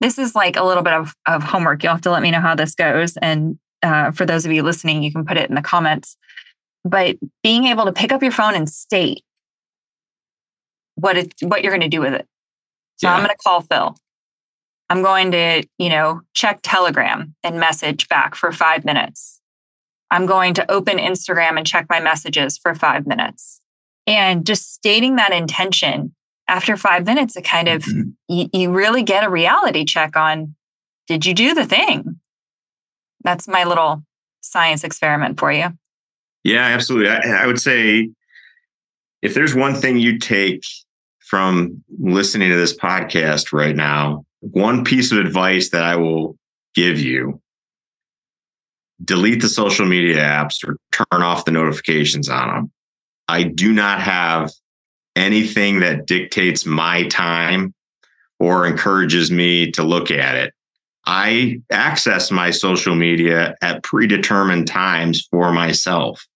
this 0.00 0.18
is 0.18 0.34
like 0.34 0.56
a 0.56 0.64
little 0.64 0.82
bit 0.82 0.94
of, 0.94 1.14
of 1.26 1.42
homework. 1.42 1.82
You'll 1.82 1.92
have 1.92 2.02
to 2.02 2.10
let 2.10 2.22
me 2.22 2.30
know 2.30 2.40
how 2.40 2.54
this 2.54 2.74
goes. 2.74 3.16
And 3.18 3.58
uh, 3.82 4.10
for 4.12 4.26
those 4.26 4.44
of 4.44 4.52
you 4.52 4.62
listening, 4.62 5.02
you 5.02 5.12
can 5.12 5.24
put 5.24 5.36
it 5.36 5.48
in 5.48 5.54
the 5.54 5.62
comments. 5.62 6.16
But 6.84 7.16
being 7.44 7.66
able 7.66 7.84
to 7.84 7.92
pick 7.92 8.10
up 8.10 8.22
your 8.22 8.32
phone 8.32 8.54
and 8.54 8.68
state 8.68 9.24
what 10.96 11.16
it 11.16 11.34
what 11.40 11.62
you're 11.62 11.72
going 11.72 11.82
to 11.82 11.88
do 11.88 12.00
with 12.00 12.14
it. 12.14 12.26
So 12.96 13.08
yeah. 13.08 13.14
I'm 13.14 13.20
going 13.20 13.30
to 13.30 13.36
call 13.36 13.60
Phil. 13.62 13.96
I'm 14.88 15.02
going 15.02 15.30
to, 15.32 15.66
you 15.78 15.88
know, 15.88 16.20
check 16.34 16.60
Telegram 16.62 17.34
and 17.42 17.58
message 17.58 18.08
back 18.08 18.34
for 18.34 18.52
5 18.52 18.84
minutes. 18.84 19.40
I'm 20.10 20.26
going 20.26 20.52
to 20.54 20.70
open 20.70 20.98
Instagram 20.98 21.56
and 21.56 21.66
check 21.66 21.86
my 21.88 21.98
messages 21.98 22.58
for 22.58 22.74
5 22.74 23.06
minutes. 23.06 23.60
And 24.06 24.44
just 24.44 24.74
stating 24.74 25.16
that 25.16 25.32
intention 25.32 26.14
after 26.48 26.76
5 26.76 27.06
minutes 27.06 27.36
it 27.36 27.44
kind 27.44 27.68
of 27.68 27.82
mm-hmm. 27.84 28.10
you, 28.28 28.48
you 28.52 28.70
really 28.70 29.02
get 29.02 29.24
a 29.24 29.30
reality 29.30 29.84
check 29.84 30.16
on 30.16 30.54
did 31.06 31.26
you 31.26 31.34
do 31.34 31.54
the 31.54 31.66
thing? 31.66 32.20
That's 33.24 33.48
my 33.48 33.64
little 33.64 34.04
science 34.40 34.84
experiment 34.84 35.38
for 35.38 35.52
you. 35.52 35.68
Yeah, 36.44 36.64
absolutely. 36.64 37.10
I, 37.10 37.44
I 37.44 37.46
would 37.46 37.60
say 37.60 38.10
if 39.22 39.34
there's 39.34 39.54
one 39.54 39.74
thing 39.74 39.98
you 39.98 40.18
take 40.18 40.64
from 41.32 41.82
listening 41.98 42.50
to 42.50 42.56
this 42.56 42.76
podcast 42.76 43.54
right 43.54 43.74
now, 43.74 44.22
one 44.40 44.84
piece 44.84 45.12
of 45.12 45.18
advice 45.18 45.70
that 45.70 45.82
I 45.82 45.96
will 45.96 46.36
give 46.74 47.00
you 47.00 47.40
delete 49.02 49.40
the 49.40 49.48
social 49.48 49.86
media 49.86 50.18
apps 50.18 50.62
or 50.62 50.76
turn 50.92 51.22
off 51.22 51.46
the 51.46 51.50
notifications 51.50 52.28
on 52.28 52.48
them. 52.48 52.72
I 53.28 53.44
do 53.44 53.72
not 53.72 54.02
have 54.02 54.52
anything 55.16 55.80
that 55.80 56.06
dictates 56.06 56.66
my 56.66 57.08
time 57.08 57.72
or 58.38 58.66
encourages 58.66 59.30
me 59.30 59.70
to 59.70 59.82
look 59.82 60.10
at 60.10 60.34
it. 60.34 60.52
I 61.06 61.62
access 61.70 62.30
my 62.30 62.50
social 62.50 62.94
media 62.94 63.56
at 63.62 63.82
predetermined 63.82 64.66
times 64.66 65.26
for 65.30 65.50
myself. 65.50 66.26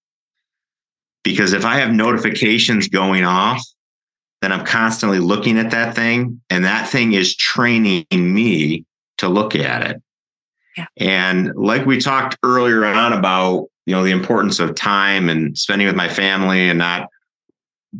Because 1.22 1.52
if 1.52 1.66
I 1.66 1.80
have 1.80 1.92
notifications 1.92 2.88
going 2.88 3.24
off, 3.24 3.62
then 4.42 4.52
I'm 4.52 4.64
constantly 4.64 5.18
looking 5.18 5.58
at 5.58 5.70
that 5.70 5.94
thing, 5.94 6.40
and 6.50 6.64
that 6.64 6.88
thing 6.88 7.12
is 7.12 7.36
training 7.36 8.06
me 8.12 8.84
to 9.18 9.28
look 9.28 9.54
at 9.54 9.90
it. 9.90 10.02
Yeah. 10.76 10.86
And 10.98 11.54
like 11.54 11.86
we 11.86 11.98
talked 11.98 12.36
earlier 12.42 12.84
on 12.84 13.12
about, 13.12 13.68
you 13.86 13.94
know, 13.94 14.04
the 14.04 14.10
importance 14.10 14.60
of 14.60 14.74
time 14.74 15.30
and 15.30 15.56
spending 15.56 15.86
with 15.86 15.96
my 15.96 16.08
family 16.08 16.68
and 16.68 16.78
not 16.78 17.08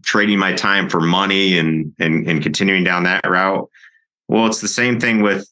trading 0.03 0.39
my 0.39 0.53
time 0.53 0.91
for 0.91 1.01
money 1.01 1.59
and 1.59 1.95
and, 1.99 2.29
and 2.29 2.43
continuing 2.43 2.85
down 2.85 3.05
that 3.05 3.25
route. 3.27 3.69
Well, 4.29 4.47
it's 4.47 4.61
the 4.61 4.69
same 4.69 5.01
thing 5.01 5.23
with 5.23 5.49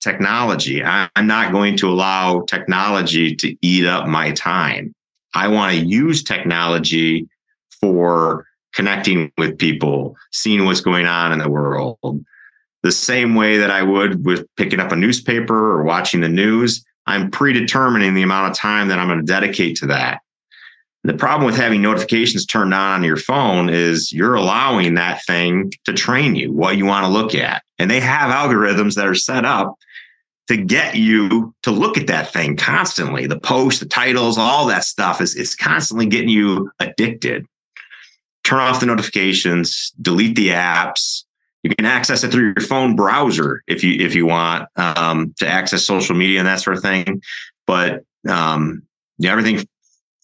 technology. 0.00 0.82
I, 0.84 1.08
I'm 1.14 1.26
not 1.26 1.52
going 1.52 1.76
to 1.78 1.88
allow 1.88 2.40
technology 2.42 3.36
to 3.36 3.56
eat 3.62 3.86
up 3.86 4.08
my 4.08 4.32
time. 4.32 4.94
I 5.34 5.48
want 5.48 5.76
to 5.76 5.84
use 5.84 6.22
technology 6.22 7.28
for 7.80 8.45
connecting 8.76 9.32
with 9.38 9.58
people, 9.58 10.16
seeing 10.32 10.66
what's 10.66 10.82
going 10.82 11.06
on 11.06 11.32
in 11.32 11.38
the 11.38 11.50
world. 11.50 12.24
The 12.82 12.92
same 12.92 13.34
way 13.34 13.56
that 13.56 13.70
I 13.70 13.82
would 13.82 14.24
with 14.24 14.46
picking 14.56 14.80
up 14.80 14.92
a 14.92 14.96
newspaper 14.96 15.72
or 15.72 15.82
watching 15.82 16.20
the 16.20 16.28
news, 16.28 16.84
I'm 17.06 17.30
predetermining 17.30 18.14
the 18.14 18.22
amount 18.22 18.50
of 18.50 18.56
time 18.56 18.88
that 18.88 18.98
I'm 18.98 19.08
going 19.08 19.20
to 19.20 19.26
dedicate 19.26 19.76
to 19.78 19.86
that. 19.86 20.20
The 21.04 21.14
problem 21.14 21.46
with 21.46 21.56
having 21.56 21.80
notifications 21.82 22.44
turned 22.44 22.74
on 22.74 22.96
on 22.96 23.04
your 23.04 23.16
phone 23.16 23.70
is 23.70 24.12
you're 24.12 24.34
allowing 24.34 24.94
that 24.94 25.24
thing 25.24 25.72
to 25.84 25.92
train 25.92 26.34
you 26.34 26.52
what 26.52 26.76
you 26.76 26.84
want 26.84 27.06
to 27.06 27.12
look 27.12 27.34
at. 27.34 27.62
And 27.78 27.90
they 27.90 28.00
have 28.00 28.32
algorithms 28.32 28.94
that 28.96 29.06
are 29.06 29.14
set 29.14 29.44
up 29.44 29.76
to 30.48 30.56
get 30.56 30.96
you 30.96 31.54
to 31.62 31.70
look 31.70 31.96
at 31.96 32.08
that 32.08 32.32
thing 32.32 32.56
constantly. 32.56 33.26
The 33.26 33.40
posts, 33.40 33.80
the 33.80 33.86
titles, 33.86 34.36
all 34.36 34.66
that 34.66 34.84
stuff 34.84 35.20
is 35.20 35.34
is 35.34 35.54
constantly 35.54 36.06
getting 36.06 36.28
you 36.28 36.70
addicted. 36.78 37.46
Turn 38.46 38.60
off 38.60 38.78
the 38.78 38.86
notifications, 38.86 39.92
delete 40.00 40.36
the 40.36 40.50
apps. 40.50 41.24
You 41.64 41.74
can 41.74 41.84
access 41.84 42.22
it 42.22 42.30
through 42.30 42.54
your 42.56 42.64
phone 42.64 42.94
browser 42.94 43.64
if 43.66 43.82
you 43.82 44.00
if 44.00 44.14
you 44.14 44.24
want 44.24 44.68
um, 44.76 45.34
to 45.38 45.48
access 45.48 45.84
social 45.84 46.14
media 46.14 46.38
and 46.38 46.46
that 46.46 46.60
sort 46.60 46.76
of 46.76 46.82
thing. 46.82 47.20
But 47.66 48.04
um, 48.28 48.82
yeah, 49.18 49.32
everything 49.32 49.66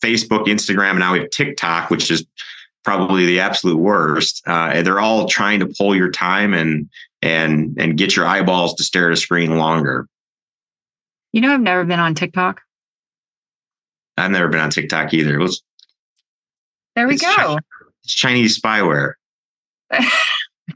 Facebook, 0.00 0.46
Instagram, 0.46 0.90
and 0.90 0.98
now 1.00 1.14
we 1.14 1.18
have 1.18 1.30
TikTok, 1.30 1.90
which 1.90 2.12
is 2.12 2.24
probably 2.85 3.26
the 3.26 3.40
absolute 3.40 3.78
worst. 3.78 4.40
Uh, 4.46 4.82
they're 4.82 5.00
all 5.00 5.26
trying 5.26 5.58
to 5.58 5.66
pull 5.66 5.96
your 5.96 6.12
time 6.12 6.54
and 6.54 6.88
and 7.22 7.76
and 7.76 7.98
get 7.98 8.14
your 8.14 8.24
eyeballs 8.24 8.74
to 8.74 8.85
stare 8.85 9.08
at 9.08 9.14
a 9.14 9.16
screen 9.16 9.58
longer. 9.58 10.06
You 11.32 11.40
know, 11.40 11.52
I've 11.52 11.61
never 11.61 11.85
been 11.85 11.98
on 11.98 12.14
TikTok. 12.14 12.61
I've 14.16 14.30
never 14.30 14.46
been 14.46 14.61
on 14.61 14.70
TikTok 14.70 15.12
either. 15.12 15.40
There 16.94 17.08
we 17.08 17.16
go. 17.16 17.58
It's 18.04 18.14
Chinese 18.14 18.60
spyware. 18.60 19.14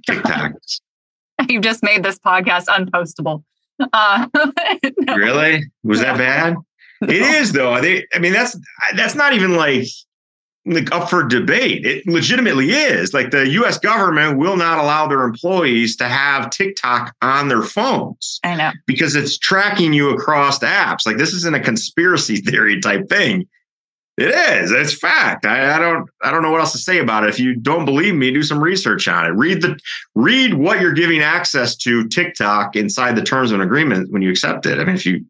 TikTok. 0.06 0.52
You 1.48 1.60
just 1.60 1.82
made 1.82 2.02
this 2.02 2.18
podcast 2.18 2.66
unpostable. 2.66 3.44
Uh, 3.92 4.26
no. 5.00 5.16
Really? 5.16 5.64
Was 5.84 6.00
that 6.00 6.16
bad? 6.16 6.54
No. 6.54 7.08
It 7.08 7.22
is 7.22 7.52
though. 7.52 7.80
They, 7.80 8.06
I 8.14 8.18
mean, 8.18 8.32
that's 8.32 8.58
that's 8.96 9.14
not 9.14 9.34
even 9.34 9.54
like 9.54 9.86
like 10.66 10.90
up 10.92 11.08
for 11.08 11.22
debate. 11.22 11.86
It 11.86 12.06
legitimately 12.06 12.70
is. 12.70 13.14
Like 13.14 13.30
the 13.30 13.48
US 13.48 13.78
government 13.78 14.38
will 14.38 14.56
not 14.56 14.78
allow 14.78 15.06
their 15.06 15.22
employees 15.22 15.96
to 15.96 16.08
have 16.08 16.50
TikTok 16.50 17.14
on 17.22 17.48
their 17.48 17.62
phones. 17.62 18.40
I 18.42 18.56
know. 18.56 18.72
Because 18.86 19.14
it's 19.14 19.38
tracking 19.38 19.92
you 19.92 20.10
across 20.10 20.58
the 20.58 20.66
apps. 20.66 21.06
Like 21.06 21.18
this 21.18 21.32
isn't 21.32 21.54
a 21.54 21.60
conspiracy 21.60 22.36
theory 22.46 22.80
type 22.80 23.08
thing. 23.08 23.46
It 24.16 24.29
is. 24.29 24.72
It's 24.72 24.94
fact. 24.94 25.44
I, 25.44 25.76
I, 25.76 25.79
don't 25.79 26.09
I 26.22 26.31
don't 26.31 26.42
know 26.42 26.50
what 26.50 26.61
else 26.61 26.72
to 26.72 26.79
say 26.79 26.98
about 27.00 27.24
it. 27.24 27.31
If 27.31 27.38
you 27.38 27.55
don't 27.55 27.85
believe 27.85 28.14
me, 28.14 28.31
do 28.31 28.42
some 28.42 28.62
research 28.62 29.07
on 29.09 29.26
it. 29.26 29.31
Read 29.31 29.61
the 29.61 29.79
read 30.14 30.55
what 30.55 30.81
you're 30.81 30.94
giving 30.94 31.20
access 31.20 31.76
to 31.76 32.09
TikTok 32.09 32.76
inside 32.76 33.14
the 33.14 33.22
terms 33.22 33.52
of 33.52 33.61
an 33.61 33.66
agreement 33.66 34.11
when 34.11 34.22
you 34.22 34.31
accept 34.31 34.64
it. 34.64 34.79
I 34.79 34.85
mean, 34.85 34.94
if 34.94 35.05
you 35.05 35.26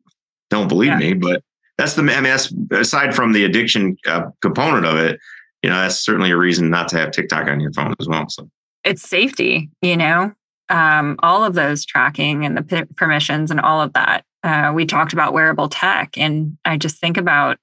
don't 0.51 0.69
believe 0.69 0.91
yeah. 0.91 0.99
me, 0.99 1.15
but 1.15 1.43
that's 1.79 1.95
the 1.95 2.03
I 2.03 2.21
mean, 2.21 2.25
that's 2.25 2.53
aside 2.71 3.15
from 3.15 3.33
the 3.33 3.45
addiction 3.45 3.97
uh, 4.07 4.31
component 4.41 4.87
of 4.87 4.99
it, 4.99 5.19
you 5.63 5.71
know, 5.71 5.81
that's 5.81 5.99
certainly 5.99 6.31
a 6.31 6.37
reason 6.37 6.71
not 6.71 6.89
to 6.89 6.97
have 6.97 7.11
TikTok 7.11 7.49
on 7.49 7.59
your 7.59 7.73
phone 7.73 7.93
as 7.99 8.07
well. 8.07 8.29
So 8.29 8.49
it's 8.85 9.03
safety, 9.03 9.69
you 9.83 9.97
know, 9.97 10.33
um, 10.69 11.17
all 11.25 11.43
of 11.43 11.55
those 11.55 11.85
tracking 11.85 12.47
and 12.47 12.57
the 12.57 12.63
p- 12.63 12.95
permissions 12.95 13.51
and 13.51 13.61
all 13.61 13.83
of 13.83 13.93
that. 13.95 14.25
Uh, 14.45 14.71
we 14.73 14.87
talked 14.87 15.13
about 15.13 15.33
wearable 15.33 15.69
tech, 15.69 16.17
and 16.17 16.57
I 16.65 16.77
just 16.77 16.99
think 16.99 17.17
about 17.17 17.59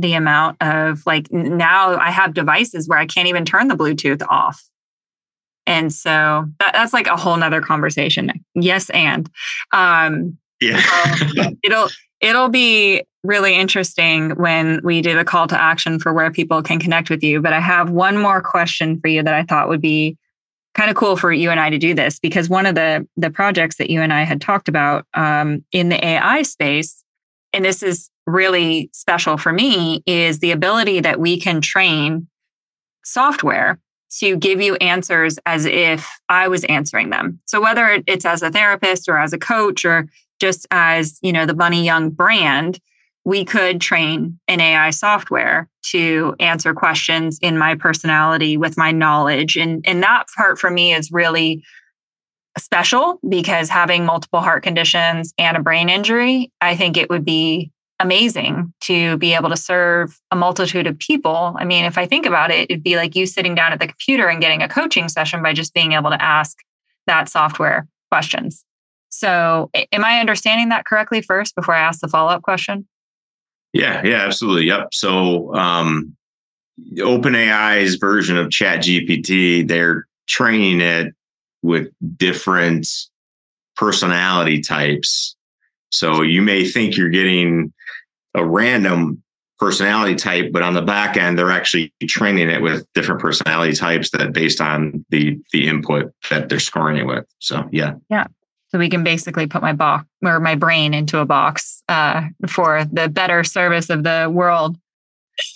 the 0.00 0.14
amount 0.14 0.56
of 0.60 1.02
like 1.06 1.30
now 1.32 1.96
I 1.96 2.10
have 2.10 2.34
devices 2.34 2.88
where 2.88 2.98
I 2.98 3.06
can't 3.06 3.28
even 3.28 3.44
turn 3.44 3.68
the 3.68 3.76
Bluetooth 3.76 4.22
off. 4.28 4.62
And 5.66 5.92
so 5.92 6.46
that, 6.60 6.72
that's 6.72 6.94
like 6.94 7.06
a 7.06 7.16
whole 7.16 7.36
nother 7.36 7.60
conversation. 7.60 8.32
Yes, 8.54 8.88
and 8.90 9.28
um, 9.72 10.38
yeah, 10.60 10.82
it'll 11.62 11.88
it'll 12.20 12.48
be 12.48 13.02
really 13.22 13.54
interesting 13.54 14.30
when 14.30 14.80
we 14.82 15.02
do 15.02 15.14
the 15.14 15.24
call 15.24 15.46
to 15.48 15.60
action 15.60 15.98
for 15.98 16.12
where 16.12 16.30
people 16.30 16.62
can 16.62 16.78
connect 16.78 17.10
with 17.10 17.22
you. 17.22 17.40
But 17.42 17.52
I 17.52 17.60
have 17.60 17.90
one 17.90 18.16
more 18.16 18.40
question 18.40 18.98
for 19.00 19.08
you 19.08 19.22
that 19.22 19.34
I 19.34 19.42
thought 19.42 19.68
would 19.68 19.82
be 19.82 20.16
kind 20.74 20.90
of 20.90 20.96
cool 20.96 21.16
for 21.16 21.32
you 21.32 21.50
and 21.50 21.58
I 21.58 21.70
to 21.70 21.78
do 21.78 21.92
this 21.92 22.18
because 22.18 22.48
one 22.48 22.64
of 22.64 22.74
the 22.74 23.06
the 23.16 23.30
projects 23.30 23.76
that 23.76 23.90
you 23.90 24.00
and 24.00 24.12
I 24.12 24.22
had 24.22 24.40
talked 24.40 24.68
about 24.68 25.06
um, 25.14 25.64
in 25.72 25.88
the 25.88 26.04
AI 26.04 26.42
space, 26.42 27.04
and 27.52 27.64
this 27.64 27.82
is 27.82 28.10
really 28.28 28.90
special 28.92 29.36
for 29.36 29.52
me, 29.52 30.02
is 30.06 30.38
the 30.38 30.52
ability 30.52 31.00
that 31.00 31.18
we 31.18 31.40
can 31.40 31.60
train 31.60 32.28
software 33.04 33.78
to 34.20 34.36
give 34.36 34.60
you 34.60 34.76
answers 34.76 35.38
as 35.46 35.66
if 35.66 36.08
I 36.28 36.48
was 36.48 36.64
answering 36.64 37.10
them. 37.10 37.40
So 37.44 37.60
whether 37.60 38.02
it's 38.06 38.24
as 38.24 38.42
a 38.42 38.50
therapist 38.50 39.08
or 39.08 39.18
as 39.18 39.32
a 39.32 39.38
coach 39.38 39.84
or 39.84 40.06
just 40.40 40.66
as, 40.70 41.18
you 41.22 41.32
know, 41.32 41.46
the 41.46 41.54
Bunny 41.54 41.84
Young 41.84 42.10
brand, 42.10 42.78
we 43.24 43.44
could 43.44 43.80
train 43.80 44.38
an 44.48 44.60
AI 44.60 44.90
software 44.90 45.68
to 45.82 46.34
answer 46.40 46.72
questions 46.72 47.38
in 47.42 47.58
my 47.58 47.74
personality 47.74 48.56
with 48.56 48.78
my 48.78 48.92
knowledge. 48.92 49.56
And, 49.56 49.86
and 49.86 50.02
that 50.02 50.24
part 50.36 50.58
for 50.58 50.70
me 50.70 50.94
is 50.94 51.12
really 51.12 51.62
special 52.56 53.18
because 53.28 53.68
having 53.68 54.04
multiple 54.04 54.40
heart 54.40 54.62
conditions 54.62 55.34
and 55.38 55.56
a 55.56 55.62
brain 55.62 55.88
injury, 55.88 56.50
I 56.60 56.76
think 56.76 56.96
it 56.96 57.10
would 57.10 57.24
be 57.24 57.70
amazing 58.00 58.72
to 58.82 59.16
be 59.18 59.34
able 59.34 59.48
to 59.48 59.56
serve 59.56 60.18
a 60.30 60.36
multitude 60.36 60.86
of 60.86 60.98
people. 60.98 61.54
I 61.58 61.64
mean, 61.64 61.84
if 61.84 61.98
I 61.98 62.06
think 62.06 62.26
about 62.26 62.50
it, 62.50 62.70
it'd 62.70 62.82
be 62.82 62.96
like 62.96 63.16
you 63.16 63.26
sitting 63.26 63.54
down 63.54 63.72
at 63.72 63.80
the 63.80 63.86
computer 63.86 64.28
and 64.28 64.40
getting 64.40 64.62
a 64.62 64.68
coaching 64.68 65.08
session 65.08 65.42
by 65.42 65.52
just 65.52 65.74
being 65.74 65.92
able 65.92 66.10
to 66.10 66.22
ask 66.22 66.56
that 67.06 67.28
software 67.28 67.88
questions. 68.10 68.64
So, 69.10 69.70
am 69.92 70.04
I 70.04 70.20
understanding 70.20 70.68
that 70.68 70.84
correctly 70.84 71.22
first 71.22 71.54
before 71.56 71.74
I 71.74 71.80
ask 71.80 72.00
the 72.00 72.08
follow 72.08 72.30
up 72.30 72.42
question? 72.42 72.86
Yeah, 73.72 74.02
yeah, 74.04 74.24
absolutely. 74.24 74.66
Yep. 74.66 74.88
So, 74.92 75.54
um, 75.54 76.16
OpenAI's 76.96 77.96
version 77.96 78.36
of 78.36 78.48
ChatGPT, 78.48 79.66
they're 79.66 80.06
training 80.28 80.80
it 80.80 81.14
with 81.62 81.88
different 82.16 82.86
personality 83.76 84.60
types. 84.60 85.36
So 85.90 86.22
you 86.22 86.42
may 86.42 86.64
think 86.66 86.96
you're 86.96 87.08
getting 87.08 87.72
a 88.34 88.44
random 88.44 89.22
personality 89.58 90.14
type, 90.14 90.52
but 90.52 90.62
on 90.62 90.74
the 90.74 90.82
back 90.82 91.16
end, 91.16 91.38
they're 91.38 91.50
actually 91.50 91.92
training 92.02 92.48
it 92.48 92.62
with 92.62 92.86
different 92.94 93.20
personality 93.20 93.74
types 93.74 94.10
that 94.10 94.32
based 94.32 94.60
on 94.60 95.04
the 95.10 95.38
the 95.52 95.66
input 95.66 96.12
that 96.30 96.48
they're 96.48 96.60
scoring 96.60 96.96
it 96.96 97.06
with. 97.06 97.26
So 97.38 97.68
yeah. 97.72 97.94
Yeah. 98.08 98.26
So 98.68 98.78
we 98.78 98.90
can 98.90 99.02
basically 99.02 99.46
put 99.46 99.62
my 99.62 99.72
box 99.72 100.06
or 100.22 100.40
my 100.40 100.54
brain 100.54 100.92
into 100.92 101.18
a 101.18 101.26
box 101.26 101.82
uh, 101.88 102.22
for 102.48 102.84
the 102.84 103.08
better 103.08 103.42
service 103.42 103.88
of 103.88 104.04
the 104.04 104.30
world. 104.32 104.76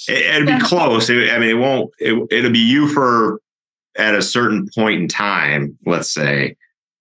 It, 0.08 0.44
would 0.44 0.58
be 0.58 0.64
close. 0.64 1.11
It, 1.11 1.30
I 1.30 1.38
mean, 1.38 1.50
it 1.50 1.58
won't. 1.58 1.90
It, 1.98 2.26
it'll 2.30 2.52
be 2.52 2.58
you 2.58 2.88
for 2.88 3.40
at 3.96 4.14
a 4.14 4.22
certain 4.22 4.68
point 4.74 5.02
in 5.02 5.08
time, 5.08 5.76
let's 5.85 6.12
say, 6.12 6.56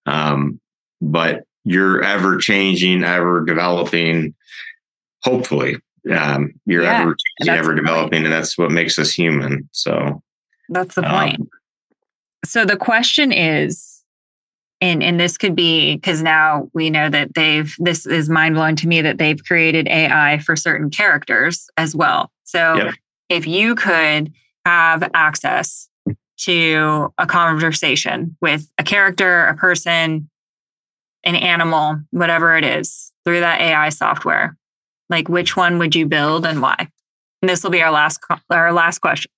um, 0.05 0.59
but 0.99 1.43
you're 1.63 2.03
ever 2.03 2.37
changing, 2.37 3.03
ever 3.03 3.45
developing. 3.45 4.33
Hopefully, 5.23 5.77
um, 6.11 6.53
you're 6.65 6.83
yeah, 6.83 7.01
ever 7.01 7.15
ever 7.47 7.75
developing, 7.75 8.23
and 8.23 8.33
that's 8.33 8.57
what 8.57 8.71
makes 8.71 8.97
us 8.97 9.11
human. 9.11 9.69
So 9.71 10.21
that's 10.69 10.95
the 10.95 11.03
point. 11.03 11.39
Um, 11.39 11.49
so 12.43 12.65
the 12.65 12.77
question 12.77 13.31
is 13.31 13.91
and 14.81 15.03
and 15.03 15.19
this 15.19 15.37
could 15.37 15.55
be 15.55 15.95
because 15.95 16.21
now 16.23 16.69
we 16.73 16.89
know 16.89 17.07
that 17.09 17.33
they've 17.35 17.73
this 17.77 18.05
is 18.05 18.29
mind 18.29 18.55
blowing 18.55 18.75
to 18.77 18.87
me 18.87 19.01
that 19.01 19.19
they've 19.19 19.43
created 19.45 19.87
AI 19.87 20.39
for 20.39 20.55
certain 20.55 20.89
characters 20.89 21.69
as 21.77 21.95
well. 21.95 22.31
So 22.43 22.75
yep. 22.75 22.95
if 23.29 23.47
you 23.47 23.75
could 23.75 24.33
have 24.65 25.09
access 25.13 25.87
to 26.37 27.13
a 27.19 27.27
conversation 27.27 28.35
with 28.41 28.67
a 28.79 28.83
character, 28.83 29.45
a 29.45 29.55
person, 29.55 30.27
an 31.23 31.35
animal, 31.35 32.01
whatever 32.09 32.57
it 32.57 32.63
is, 32.63 33.11
through 33.23 33.41
that 33.41 33.61
AI 33.61 33.89
software, 33.89 34.57
like 35.11 35.29
which 35.29 35.55
one 35.55 35.77
would 35.77 35.93
you 35.93 36.07
build 36.07 36.45
and 36.45 36.61
why? 36.61 36.75
And 37.41 37.49
this 37.49 37.63
will 37.63 37.69
be 37.69 37.81
our 37.81 37.91
last 37.91 38.19
our 38.49 38.73
last 38.73 38.99
question. 38.99 39.31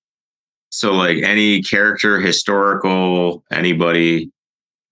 So 0.70 0.92
like 0.92 1.18
any 1.22 1.62
character, 1.62 2.20
historical, 2.20 3.44
anybody 3.50 4.30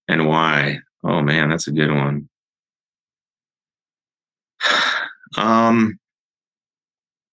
and 0.09 0.27
why? 0.29 0.81
Oh 1.03 1.23
man, 1.23 1.49
that's 1.49 1.69
a 1.69 1.73
good 1.73 1.91
one. 1.91 2.29
Um, 5.39 5.99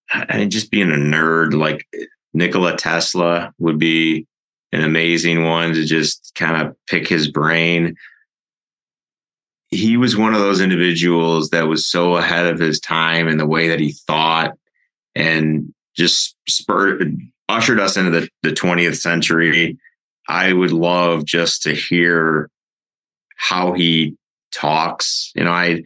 and 0.10 0.50
just 0.50 0.72
being 0.72 0.90
a 0.90 0.96
nerd, 0.96 1.54
like 1.54 1.86
Nikola 2.34 2.78
Tesla 2.78 3.54
would 3.60 3.78
be 3.78 4.26
an 4.72 4.84
amazing 4.84 5.44
one 5.44 5.74
to 5.74 5.84
just 5.84 6.32
kind 6.34 6.66
of 6.66 6.78
pick 6.88 7.10
his 7.10 7.30
brain. 7.30 7.96
He 9.72 9.98
was 9.98 10.18
one 10.18 10.34
of 10.34 10.40
those 10.40 10.62
individuals 10.62 11.50
that 11.50 11.68
was 11.68 11.88
so 11.88 12.18
ahead 12.18 12.48
of 12.48 12.60
his 12.60 12.80
time 12.80 13.28
in 13.28 13.38
the 13.38 13.46
way 13.46 13.68
that 13.68 13.80
he 13.80 13.92
thought 13.92 14.58
and 15.16 15.74
just 15.96 16.36
spurred, 16.48 17.16
ushered 17.50 17.80
us 17.80 17.98
into 17.98 18.12
the, 18.12 18.30
the 18.42 18.50
20th 18.50 19.00
century. 19.00 19.78
I 20.28 20.54
would 20.54 20.72
love 20.72 21.26
just 21.26 21.64
to 21.64 21.74
hear 21.74 22.50
how 23.36 23.74
he 23.74 24.16
talks. 24.52 25.32
You 25.36 25.44
know, 25.44 25.52
I, 25.52 25.84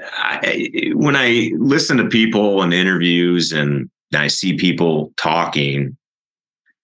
I 0.00 0.90
when 0.94 1.16
I 1.16 1.52
listen 1.56 1.96
to 1.98 2.08
people 2.08 2.62
in 2.62 2.72
interviews 2.72 3.52
and 3.52 3.90
I 4.14 4.28
see 4.28 4.56
people 4.56 5.12
talking, 5.16 5.96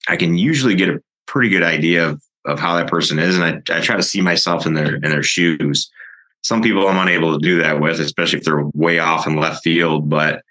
I 0.08 0.16
can 0.16 0.36
usually 0.36 0.74
get 0.74 0.88
a 0.88 1.02
pretty 1.26 1.48
good 1.48 1.62
idea 1.62 2.08
of, 2.08 2.22
of 2.44 2.58
how 2.58 2.76
that 2.76 2.88
person 2.88 3.18
is, 3.18 3.38
and 3.38 3.44
I, 3.44 3.76
I 3.76 3.80
try 3.80 3.96
to 3.96 4.02
see 4.02 4.20
myself 4.20 4.66
in 4.66 4.74
their 4.74 4.96
in 4.96 5.10
their 5.10 5.22
shoes. 5.22 5.90
some 6.42 6.62
people 6.62 6.88
I'm 6.88 6.98
unable 6.98 7.38
to 7.38 7.44
do 7.44 7.58
that 7.62 7.80
with, 7.80 8.00
especially 8.00 8.38
if 8.40 8.44
they're 8.44 8.64
way 8.74 8.98
off 8.98 9.26
in 9.26 9.36
left 9.36 9.62
field. 9.62 10.08
But 10.08 10.42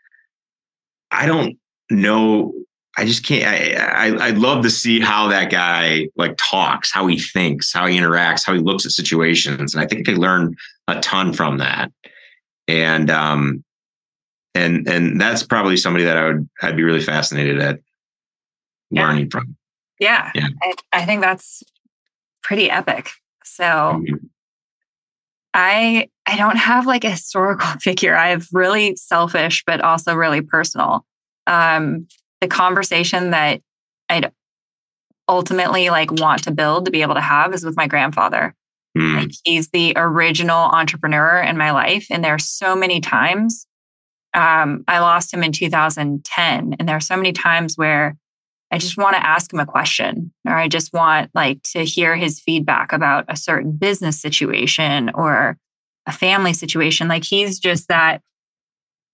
I 1.11 1.25
don't 1.25 1.57
know. 1.89 2.53
I 2.97 3.05
just 3.05 3.25
can't. 3.25 3.45
I, 3.45 4.07
I 4.07 4.27
I'd 4.27 4.37
love 4.37 4.63
to 4.63 4.69
see 4.69 4.99
how 4.99 5.27
that 5.27 5.51
guy 5.51 6.07
like 6.15 6.35
talks, 6.37 6.91
how 6.91 7.07
he 7.07 7.19
thinks, 7.19 7.71
how 7.73 7.87
he 7.87 7.97
interacts, 7.97 8.45
how 8.45 8.53
he 8.53 8.59
looks 8.59 8.85
at 8.85 8.91
situations, 8.91 9.73
and 9.73 9.83
I 9.83 9.87
think 9.87 10.07
I 10.07 10.13
learn 10.13 10.55
a 10.87 10.99
ton 10.99 11.33
from 11.33 11.57
that. 11.59 11.91
And 12.67 13.09
um, 13.09 13.63
and 14.55 14.87
and 14.87 15.19
that's 15.19 15.43
probably 15.43 15.77
somebody 15.77 16.05
that 16.05 16.17
I 16.17 16.27
would 16.27 16.49
I'd 16.61 16.75
be 16.75 16.83
really 16.83 17.01
fascinated 17.01 17.59
at 17.59 17.79
yeah. 18.89 19.05
learning 19.05 19.29
from. 19.29 19.55
Yeah, 19.99 20.31
yeah. 20.33 20.47
I, 20.61 20.73
I 20.93 21.05
think 21.05 21.21
that's 21.21 21.63
pretty 22.41 22.69
epic. 22.69 23.09
So. 23.43 23.63
Mm-hmm. 23.63 24.15
I 25.53 26.07
I 26.25 26.37
don't 26.37 26.57
have 26.57 26.85
like 26.85 27.03
a 27.03 27.09
historical 27.09 27.67
figure. 27.81 28.15
I 28.15 28.29
have 28.29 28.47
really 28.53 28.95
selfish, 28.95 29.63
but 29.65 29.81
also 29.81 30.15
really 30.15 30.41
personal. 30.41 31.05
Um, 31.47 32.07
the 32.39 32.47
conversation 32.47 33.31
that 33.31 33.61
I'd 34.09 34.31
ultimately 35.27 35.89
like 35.89 36.11
want 36.11 36.43
to 36.43 36.51
build 36.51 36.85
to 36.85 36.91
be 36.91 37.01
able 37.01 37.15
to 37.15 37.21
have 37.21 37.53
is 37.53 37.63
with 37.63 37.77
my 37.77 37.87
grandfather. 37.87 38.55
Mm. 38.97 39.15
Like 39.17 39.31
he's 39.43 39.69
the 39.69 39.93
original 39.95 40.57
entrepreneur 40.57 41.39
in 41.39 41.57
my 41.57 41.71
life, 41.71 42.07
and 42.09 42.23
there 42.23 42.35
are 42.35 42.39
so 42.39 42.75
many 42.75 42.99
times. 42.99 43.65
Um, 44.33 44.85
I 44.87 44.99
lost 44.99 45.33
him 45.33 45.43
in 45.43 45.51
2010, 45.51 46.75
and 46.79 46.87
there 46.87 46.95
are 46.95 47.01
so 47.01 47.17
many 47.17 47.33
times 47.33 47.77
where 47.77 48.15
I 48.71 48.77
just 48.77 48.97
want 48.97 49.15
to 49.15 49.25
ask 49.25 49.51
him 49.51 49.59
a 49.59 49.65
question, 49.65 50.31
or 50.47 50.53
I 50.53 50.67
just 50.67 50.93
want 50.93 51.29
like 51.33 51.61
to 51.73 51.83
hear 51.83 52.15
his 52.15 52.39
feedback 52.39 52.93
about 52.93 53.25
a 53.27 53.35
certain 53.35 53.73
business 53.73 54.21
situation 54.21 55.11
or 55.13 55.57
a 56.07 56.11
family 56.11 56.53
situation. 56.53 57.07
Like 57.07 57.23
he's 57.23 57.59
just 57.59 57.89
that 57.89 58.21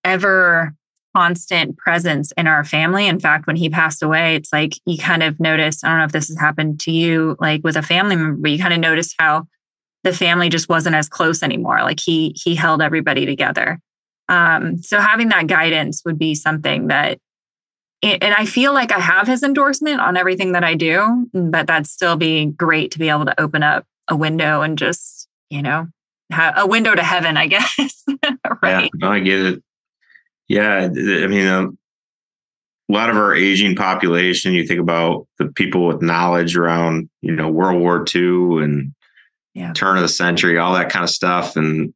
ever 0.04 0.74
constant 1.16 1.78
presence 1.78 2.32
in 2.38 2.46
our 2.46 2.64
family. 2.64 3.08
In 3.08 3.20
fact, 3.20 3.48
when 3.48 3.56
he 3.56 3.70
passed 3.70 4.04
away, 4.04 4.36
it's 4.36 4.54
like 4.54 4.74
you 4.86 4.98
kind 4.98 5.24
of 5.24 5.40
notice, 5.40 5.84
I 5.84 5.90
don't 5.90 5.98
know 5.98 6.06
if 6.06 6.12
this 6.12 6.28
has 6.28 6.40
happened 6.40 6.80
to 6.82 6.92
you, 6.92 7.36
like 7.40 7.62
with 7.64 7.76
a 7.76 7.82
family 7.82 8.16
member, 8.16 8.38
but 8.40 8.52
you 8.52 8.60
kind 8.60 8.74
of 8.74 8.80
notice 8.80 9.16
how 9.18 9.48
the 10.04 10.14
family 10.14 10.50
just 10.50 10.70
wasn't 10.70 10.96
as 10.96 11.10
close 11.10 11.42
anymore. 11.42 11.82
Like 11.82 12.00
he 12.00 12.36
he 12.42 12.54
held 12.54 12.82
everybody 12.82 13.26
together. 13.26 13.80
Um, 14.30 14.78
so 14.78 15.00
having 15.00 15.30
that 15.30 15.48
guidance 15.48 16.04
would 16.06 16.20
be 16.20 16.36
something 16.36 16.88
that 16.88 17.18
and 18.04 18.34
I 18.34 18.46
feel 18.46 18.74
like 18.74 18.92
I 18.92 19.00
have 19.00 19.28
his 19.28 19.44
endorsement 19.44 20.00
on 20.00 20.18
everything 20.18 20.52
that 20.52 20.64
I 20.64 20.76
do, 20.76 21.28
but 21.34 21.68
that'd 21.68 21.88
still 21.88 22.16
be 22.16 22.46
great 22.46 22.92
to 22.92 23.00
be 23.00 23.10
able 23.10 23.26
to 23.26 23.40
open 23.42 23.64
up 23.64 23.86
a 24.08 24.16
window 24.16 24.62
and 24.62 24.78
just, 24.78 25.28
you 25.50 25.62
know, 25.62 25.88
have 26.30 26.54
a 26.58 26.68
window 26.68 26.94
to 26.94 27.04
heaven, 27.04 27.38
I 27.38 27.48
guess. 27.48 28.04
right. 28.62 28.90
Yeah, 29.00 29.10
I 29.10 29.20
get 29.20 29.40
it. 29.40 29.64
Yeah. 30.48 30.76
I 30.86 31.28
mean, 31.28 31.48
uh, 31.48 31.68
a 32.90 32.94
lot 32.94 33.10
of 33.10 33.18
our 33.18 33.36
aging 33.36 33.76
population, 33.76 34.54
you 34.54 34.66
think 34.66 34.80
about 34.80 35.28
the 35.40 35.48
people 35.48 35.88
with 35.88 36.02
knowledge 36.02 36.56
around, 36.56 37.10
you 37.22 37.36
know, 37.36 37.50
World 37.50 37.82
War 37.82 38.06
II 38.16 38.64
and 38.64 38.94
yeah. 39.54 39.74
turn 39.74 39.98
of 39.98 40.04
the 40.04 40.08
century, 40.08 40.58
all 40.58 40.74
that 40.76 40.90
kind 40.90 41.04
of 41.04 41.10
stuff. 41.10 41.58
And 41.58 41.94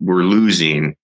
we're 0.00 0.22
losing 0.22 0.96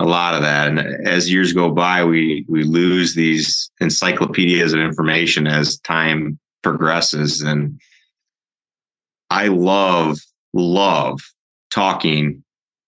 a 0.00 0.04
lot 0.04 0.34
of 0.34 0.42
that. 0.42 0.68
And 0.68 0.78
as 1.06 1.30
years 1.30 1.52
go 1.52 1.70
by, 1.70 2.04
we 2.04 2.44
we 2.48 2.62
lose 2.62 3.14
these 3.14 3.70
encyclopedias 3.80 4.72
of 4.72 4.80
information 4.80 5.46
as 5.46 5.78
time 5.80 6.38
progresses. 6.62 7.40
And 7.40 7.80
I 9.30 9.48
love, 9.48 10.18
love 10.52 11.20
talking 11.70 12.44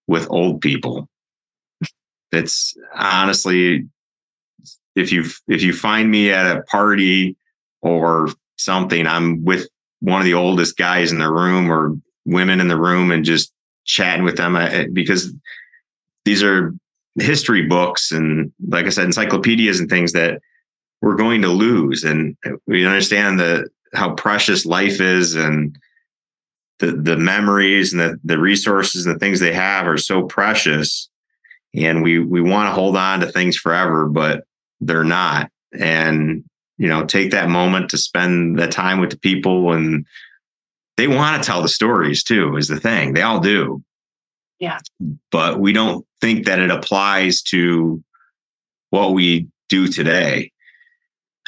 with 0.07 0.27
old 0.31 0.61
people. 0.61 1.09
It's 2.33 2.77
honestly, 2.95 3.87
if 4.95 5.13
you 5.13 5.25
if 5.49 5.63
you 5.63 5.73
find 5.73 6.11
me 6.11 6.31
at 6.31 6.57
a 6.57 6.63
party 6.63 7.37
or 7.83 8.29
something, 8.57 9.07
I'm 9.07 9.45
with 9.45 9.69
one 10.01 10.21
of 10.21 10.25
the 10.25 10.35
oldest 10.35 10.77
guys 10.77 11.13
in 11.13 11.19
the 11.19 11.31
room 11.31 11.71
or 11.71 11.97
women 12.25 12.61
in 12.61 12.69
the 12.69 12.79
room 12.79 13.11
and 13.11 13.25
just 13.25 13.53
chatting 13.85 14.25
with 14.25 14.37
them 14.37 14.55
uh, 14.55 14.85
because 14.93 15.33
these 16.25 16.43
are 16.43 16.73
history 17.19 17.67
books 17.67 18.13
and 18.13 18.53
like 18.69 18.87
I 18.87 18.91
said, 18.91 19.07
encyclopedias 19.07 19.81
and 19.81 19.89
things 19.89 20.13
that 20.13 20.41
we're 21.03 21.17
going 21.17 21.43
to 21.43 21.49
lose. 21.49 22.05
And 22.05 22.37
we 22.67 22.87
understand 22.87 23.41
the 23.41 23.69
how 23.95 24.15
precious 24.15 24.65
life 24.65 25.01
is 25.01 25.35
and 25.35 25.77
the 26.79 26.93
the 26.93 27.17
memories 27.17 27.93
and 27.93 28.01
the, 28.01 28.21
the 28.25 28.39
resources 28.39 29.07
and 29.07 29.15
the 29.15 29.19
things 29.19 29.41
they 29.41 29.53
have 29.53 29.87
are 29.87 29.99
so 29.99 30.23
precious. 30.23 31.09
And 31.75 32.03
we 32.03 32.19
we 32.19 32.41
want 32.41 32.69
to 32.69 32.73
hold 32.73 32.97
on 32.97 33.21
to 33.21 33.27
things 33.27 33.57
forever, 33.57 34.07
but 34.07 34.45
they're 34.81 35.05
not. 35.05 35.51
And 35.79 36.45
you 36.79 36.89
know, 36.89 37.05
take 37.05 37.31
that 37.33 37.51
moment 37.51 37.91
to 37.91 37.99
spend 37.99 38.59
the 38.59 38.67
time 38.67 39.01
with 39.01 39.11
the 39.11 39.19
people 39.19 39.73
and 39.73 40.07
they 40.97 41.07
want 41.07 41.43
to 41.43 41.47
tell 41.47 41.63
the 41.63 41.69
stories 41.69 42.23
too, 42.23 42.57
is 42.57 42.69
the 42.69 42.81
thing. 42.81 43.13
They 43.13 43.23
all 43.23 43.41
do. 43.41 43.83
Yeah. 44.61 44.79
But 45.31 45.59
we 45.59 45.73
don't 45.73 46.07
think 46.21 46.47
that 46.47 46.59
it 46.59 46.71
applies 46.71 47.43
to 47.45 48.03
what 48.91 49.15
we 49.15 49.49
do 49.69 49.89
today. 49.89 50.53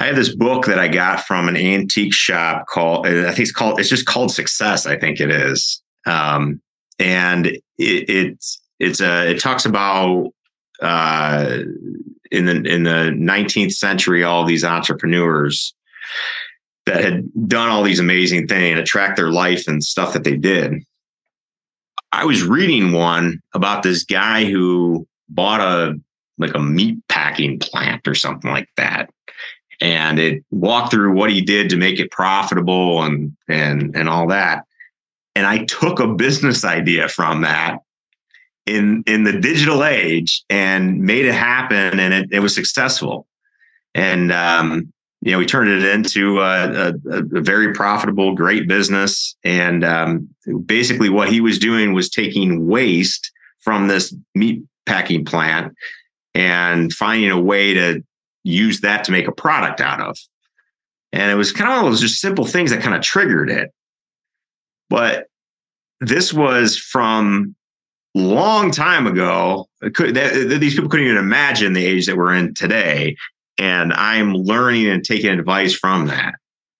I 0.00 0.06
have 0.06 0.16
this 0.16 0.34
book 0.34 0.64
that 0.66 0.78
I 0.78 0.88
got 0.88 1.26
from 1.26 1.48
an 1.48 1.56
antique 1.56 2.14
shop 2.14 2.66
called, 2.66 3.06
I 3.06 3.26
think 3.26 3.40
it's 3.40 3.52
called, 3.52 3.78
it's 3.78 3.90
just 3.90 4.06
called 4.06 4.32
Success, 4.32 4.86
I 4.86 4.98
think 4.98 5.20
it 5.20 5.30
is. 5.30 5.82
Um, 6.06 6.60
and 6.98 7.46
it, 7.46 7.60
it's, 7.78 8.60
it's 8.80 9.00
a, 9.00 9.30
it 9.30 9.40
talks 9.40 9.66
about, 9.66 10.32
uh, 10.80 11.58
in 12.30 12.46
the, 12.46 12.62
in 12.64 12.84
the 12.84 13.12
19th 13.14 13.72
century, 13.72 14.24
all 14.24 14.44
these 14.44 14.64
entrepreneurs 14.64 15.74
that 16.86 17.04
had 17.04 17.28
done 17.46 17.68
all 17.68 17.82
these 17.82 18.00
amazing 18.00 18.48
things 18.48 18.78
and 18.78 18.86
tracked 18.86 19.16
their 19.16 19.30
life 19.30 19.68
and 19.68 19.84
stuff 19.84 20.14
that 20.14 20.24
they 20.24 20.36
did. 20.36 20.82
I 22.12 22.24
was 22.24 22.42
reading 22.42 22.92
one 22.92 23.40
about 23.54 23.82
this 23.82 24.04
guy 24.04 24.44
who 24.44 25.06
bought 25.28 25.60
a 25.60 25.98
like 26.38 26.54
a 26.54 26.60
meat 26.60 26.98
packing 27.08 27.58
plant 27.58 28.06
or 28.06 28.14
something 28.14 28.50
like 28.50 28.68
that. 28.76 29.10
And 29.80 30.18
it 30.18 30.44
walked 30.50 30.92
through 30.92 31.14
what 31.14 31.30
he 31.30 31.40
did 31.40 31.70
to 31.70 31.76
make 31.76 31.98
it 31.98 32.10
profitable 32.10 33.02
and 33.02 33.36
and 33.48 33.96
and 33.96 34.08
all 34.08 34.28
that. 34.28 34.64
And 35.34 35.46
I 35.46 35.64
took 35.64 35.98
a 35.98 36.06
business 36.06 36.64
idea 36.64 37.08
from 37.08 37.40
that 37.42 37.78
in 38.66 39.02
in 39.06 39.24
the 39.24 39.40
digital 39.40 39.82
age 39.82 40.44
and 40.50 41.00
made 41.00 41.24
it 41.24 41.34
happen 41.34 41.98
and 41.98 42.14
it, 42.14 42.28
it 42.30 42.40
was 42.40 42.54
successful. 42.54 43.26
And 43.94 44.32
um, 44.32 44.92
you 45.22 45.30
know, 45.30 45.38
we 45.38 45.46
turned 45.46 45.70
it 45.70 45.84
into 45.84 46.40
a, 46.40 46.88
a, 46.88 46.94
a 47.10 47.40
very 47.40 47.72
profitable, 47.72 48.34
great 48.34 48.66
business. 48.66 49.36
And 49.44 49.84
um, 49.84 50.28
basically, 50.66 51.08
what 51.10 51.30
he 51.30 51.40
was 51.40 51.60
doing 51.60 51.92
was 51.92 52.10
taking 52.10 52.66
waste 52.66 53.30
from 53.60 53.86
this 53.86 54.12
meat 54.34 54.64
packing 54.84 55.24
plant 55.24 55.74
and 56.34 56.92
finding 56.92 57.30
a 57.30 57.40
way 57.40 57.72
to 57.72 58.02
use 58.42 58.80
that 58.80 59.04
to 59.04 59.12
make 59.12 59.28
a 59.28 59.32
product 59.32 59.80
out 59.80 60.00
of. 60.00 60.18
And 61.12 61.30
it 61.30 61.36
was 61.36 61.52
kind 61.52 61.70
of 61.70 61.78
all 61.78 61.84
those 61.84 62.00
just 62.00 62.20
simple 62.20 62.44
things 62.44 62.72
that 62.72 62.82
kind 62.82 62.96
of 62.96 63.02
triggered 63.02 63.48
it. 63.48 63.70
But 64.90 65.26
this 66.00 66.32
was 66.32 66.76
from 66.76 67.54
long 68.16 68.72
time 68.72 69.06
ago. 69.06 69.68
Could, 69.94 70.16
these 70.16 70.74
people 70.74 70.90
couldn't 70.90 71.06
even 71.06 71.18
imagine 71.18 71.74
the 71.74 71.86
age 71.86 72.06
that 72.06 72.16
we're 72.16 72.34
in 72.34 72.54
today 72.54 73.14
and 73.58 73.92
I'm 73.92 74.34
learning 74.34 74.88
and 74.88 75.04
taking 75.04 75.30
advice 75.30 75.74
from 75.74 76.06
that. 76.06 76.34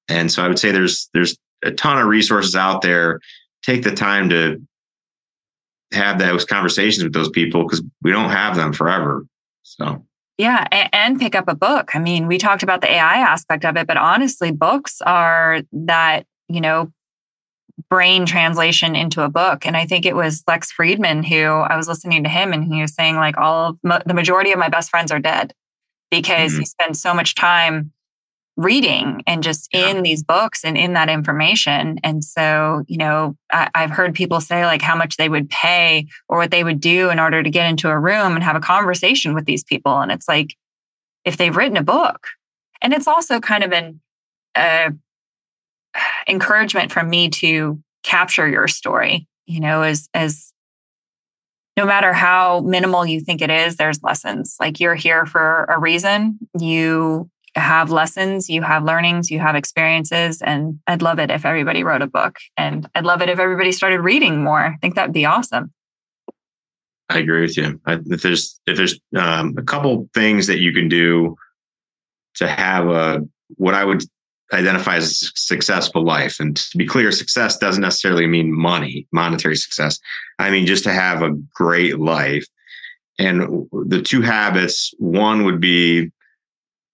And 0.09 0.31
so 0.31 0.45
I 0.45 0.49
would 0.49 0.59
say 0.59 0.73
there's 0.73 1.09
there's 1.15 1.37
a 1.63 1.71
ton 1.71 1.99
of 1.99 2.07
resources 2.07 2.57
out 2.57 2.83
there. 2.83 3.21
Take 3.63 3.83
the 3.83 3.93
time 3.93 4.29
to 4.31 4.61
have 5.93 6.19
those 6.19 6.45
conversations 6.45 7.05
with 7.05 7.13
those 7.13 7.29
people 7.29 7.63
because 7.63 7.83
we 8.03 8.11
don't 8.11 8.31
have 8.31 8.57
them 8.57 8.73
forever. 8.73 9.25
So 9.63 10.05
yeah, 10.39 10.67
and, 10.93 11.21
pick 11.21 11.35
up 11.35 11.45
a 11.47 11.55
book. 11.55 11.94
I 11.94 11.99
mean, 11.99 12.27
we 12.27 12.38
talked 12.38 12.63
about 12.63 12.81
the 12.81 12.90
AI 12.90 13.19
aspect 13.19 13.65
of 13.65 13.77
it, 13.77 13.87
but 13.87 13.96
honestly, 13.96 14.51
books 14.51 15.01
are 15.03 15.61
that 15.73 16.27
you 16.49 16.61
know 16.61 16.90
brain 17.88 18.27
translation 18.27 18.96
into 18.96 19.23
a 19.23 19.29
book. 19.29 19.67
And 19.67 19.77
I 19.77 19.87
think 19.87 20.05
it 20.05 20.17
was 20.17 20.42
Lex 20.46 20.73
Fridman 20.73 21.25
who 21.25 21.44
I 21.44 21.77
was 21.77 21.87
listening 21.87 22.25
to 22.25 22.29
him, 22.29 22.53
and 22.53 22.65
he 22.65 22.81
was 22.81 22.94
saying 22.94 23.17
like 23.17 23.37
all 23.38 23.79
the 23.83 24.15
majority 24.15 24.53
of 24.53 24.59
my 24.59 24.69
best 24.69 24.90
friends 24.90 25.13
are 25.13 25.21
dead 25.21 25.55
because 26.13 26.52
mm-hmm. 26.52 26.60
he 26.60 26.67
spends 26.67 27.00
so 27.00 27.15
much 27.15 27.35
time 27.35 27.90
reading 28.58 29.23
and 29.27 29.42
just 29.42 29.71
yeah. 29.73 29.88
in 29.88 30.02
these 30.02 30.23
books 30.23 30.63
and 30.63 30.77
in 30.77 30.92
that 30.92 31.08
information. 31.08 31.98
And 32.04 32.23
so, 32.23 32.85
you 32.87 32.98
know, 32.98 33.35
I, 33.50 33.71
have 33.75 33.90
heard 33.90 34.15
people 34.15 34.42
say 34.42 34.67
like 34.67 34.83
how 34.83 34.94
much 34.94 35.17
they 35.17 35.31
would 35.31 35.48
pay 35.48 36.06
or 36.29 36.37
what 36.37 36.50
they 36.50 36.63
would 36.63 36.81
do 36.81 37.08
in 37.08 37.19
order 37.19 37.42
to 37.42 37.48
get 37.48 37.67
into 37.67 37.88
a 37.88 37.98
room 37.98 38.35
and 38.35 38.44
have 38.44 38.56
a 38.56 38.60
conversation 38.60 39.33
with 39.33 39.46
these 39.46 39.65
people. 39.65 39.98
And 40.00 40.13
it's 40.13 40.29
like, 40.29 40.54
if 41.25 41.38
they've 41.38 41.56
written 41.56 41.79
a 41.79 41.83
book, 41.83 42.27
and 42.83 42.92
it's 42.92 43.06
also 43.06 43.40
kind 43.40 43.65
of 43.65 43.73
an 43.73 44.00
uh, 44.54 44.90
encouragement 46.29 46.92
from 46.92 47.08
me 47.08 47.31
to 47.31 47.81
capture 48.02 48.46
your 48.46 48.69
story, 48.69 49.27
you 49.46 49.60
know, 49.60 49.81
as 49.81 50.10
as 50.13 50.52
no 51.77 51.87
matter 51.87 52.12
how 52.12 52.60
minimal 52.60 53.06
you 53.06 53.20
think 53.20 53.40
it 53.40 53.50
is, 53.50 53.77
there's 53.77 54.02
lessons. 54.02 54.56
Like 54.60 54.81
you're 54.81 54.94
here 54.94 55.27
for 55.27 55.64
a 55.64 55.79
reason. 55.79 56.38
You 56.58 57.31
have 57.54 57.90
lessons, 57.90 58.48
you 58.48 58.62
have 58.62 58.85
learnings, 58.85 59.31
you 59.31 59.38
have 59.38 59.54
experiences. 59.54 60.40
And 60.42 60.81
I'd 60.87 61.02
love 61.02 61.18
it 61.18 61.31
if 61.31 61.44
everybody 61.44 61.85
wrote 61.85 62.02
a 62.02 62.06
book. 62.06 62.38
And 62.56 62.88
I'd 62.94 63.04
love 63.04 63.23
it 63.23 63.29
if 63.29 63.38
everybody 63.38 63.73
started 63.73 64.00
reading 64.00 64.42
more. 64.42 64.60
I 64.60 64.77
think 64.81 64.94
that'd 64.94 65.12
be 65.12 65.27
awesome. 65.27 65.73
I 67.08 67.18
agree 67.18 67.42
with 67.42 67.56
you. 67.56 67.81
I, 67.85 67.98
if 68.06 68.23
there's 68.23 68.58
if 68.66 68.77
there's 68.77 68.98
um, 69.16 69.54
a 69.58 69.62
couple 69.62 70.08
things 70.14 70.46
that 70.46 70.60
you 70.60 70.73
can 70.73 70.88
do 70.88 71.37
to 72.37 72.48
have 72.48 72.88
a 72.88 73.20
what 73.56 73.75
I 73.75 73.85
would 73.85 74.02
identify 74.53 74.96
as 74.96 75.23
a 75.23 75.31
successful 75.35 76.05
life, 76.05 76.40
and 76.40 76.57
to 76.57 76.77
be 76.77 76.87
clear, 76.87 77.11
success 77.13 77.59
doesn't 77.59 77.83
necessarily 77.83 78.27
mean 78.27 78.53
money, 78.53 79.07
monetary 79.13 79.57
success. 79.57 79.98
I 80.38 80.50
mean 80.50 80.67
just 80.67 80.85
to 80.85 80.92
have 80.92 81.23
a 81.23 81.31
great 81.55 81.98
life. 81.98 82.46
And 83.19 83.69
the 83.73 84.03
two 84.03 84.23
habits, 84.23 84.92
one 84.98 85.44
would 85.44 85.61
be 85.61 86.11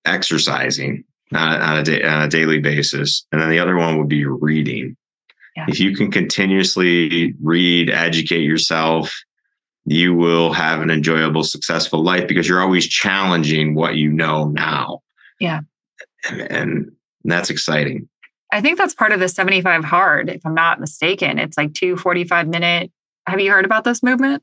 exercising 0.05 1.05
on, 1.33 1.61
on 1.61 1.79
a 1.79 1.83
day, 1.83 2.03
on 2.03 2.23
a 2.23 2.29
daily 2.29 2.59
basis, 2.59 3.25
and 3.33 3.41
then 3.41 3.51
the 3.51 3.59
other 3.59 3.77
one 3.77 3.99
would 3.99 4.09
be 4.09 4.25
reading. 4.25 4.97
Yeah. 5.57 5.67
If 5.69 5.81
you 5.81 5.97
can 5.97 6.11
continuously 6.11 7.35
read, 7.43 7.91
educate 7.91 8.43
yourself, 8.43 9.17
you 9.85 10.15
will 10.15 10.53
have 10.53 10.81
an 10.83 10.91
enjoyable, 10.91 11.43
successful 11.45 12.03
life 12.03 12.29
because 12.29 12.49
you're 12.49 12.61
always 12.61 12.87
challenging 12.87 13.75
what 13.75 13.97
you 13.97 14.11
know 14.13 14.49
now. 14.49 15.01
Yeah. 15.41 15.61
And, 16.29 16.41
and 16.41 16.93
that's 17.25 17.51
exciting. 17.51 18.09
I 18.53 18.61
think 18.61 18.79
that's 18.79 18.95
part 18.95 19.13
of 19.13 19.21
the 19.21 19.29
75 19.29 19.85
hard, 19.85 20.31
if 20.31 20.41
I'm 20.45 20.55
not 20.55 20.81
mistaken. 20.81 21.39
It's 21.39 21.59
like 21.59 21.75
two 21.75 21.97
45 21.97 22.49
minute. 22.49 22.91
Have 23.27 23.41
you 23.41 23.51
heard 23.51 23.65
about 23.65 23.85
this 23.85 24.03
movement? 24.03 24.43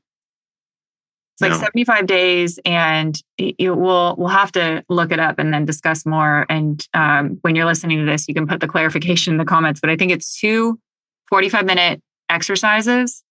It's 1.34 1.42
like 1.42 1.52
no. 1.52 1.58
75 1.58 2.06
days, 2.06 2.58
and 2.64 3.20
you 3.36 3.74
will 3.74 4.14
we'll 4.16 4.28
have 4.28 4.52
to 4.52 4.82
look 4.88 5.12
it 5.12 5.18
up 5.18 5.38
and 5.38 5.52
then 5.52 5.66
discuss 5.66 6.06
more. 6.06 6.46
And 6.48 6.86
um, 6.94 7.38
when 7.42 7.54
you're 7.54 7.66
listening 7.66 7.98
to 7.98 8.10
this, 8.10 8.26
you 8.26 8.32
can 8.32 8.46
put 8.46 8.60
the 8.60 8.68
clarification 8.68 9.34
in 9.34 9.38
the 9.38 9.44
comments. 9.44 9.80
But 9.80 9.90
I 9.90 9.96
think 9.96 10.12
it's 10.12 10.38
two 10.38 10.80
45 11.28 11.66
minute 11.66 12.00
exercises 12.30 13.22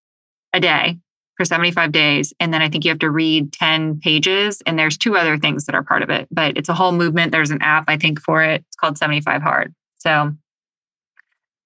a 0.53 0.59
day 0.59 0.99
for 1.37 1.45
75 1.45 1.91
days. 1.91 2.33
And 2.39 2.53
then 2.53 2.61
I 2.61 2.69
think 2.69 2.85
you 2.85 2.91
have 2.91 2.99
to 2.99 3.09
read 3.09 3.51
10 3.53 3.99
pages. 3.99 4.61
And 4.65 4.79
there's 4.79 4.97
two 4.97 5.15
other 5.17 5.37
things 5.37 5.65
that 5.65 5.75
are 5.75 5.83
part 5.83 6.01
of 6.01 6.09
it, 6.09 6.27
but 6.31 6.57
it's 6.57 6.69
a 6.69 6.73
whole 6.73 6.91
movement. 6.91 7.31
There's 7.31 7.51
an 7.51 7.61
app, 7.61 7.85
I 7.87 7.97
think, 7.97 8.21
for 8.21 8.41
it. 8.43 8.63
It's 8.67 8.75
called 8.75 8.97
75 8.97 9.41
Hard. 9.41 9.73
So, 9.97 10.31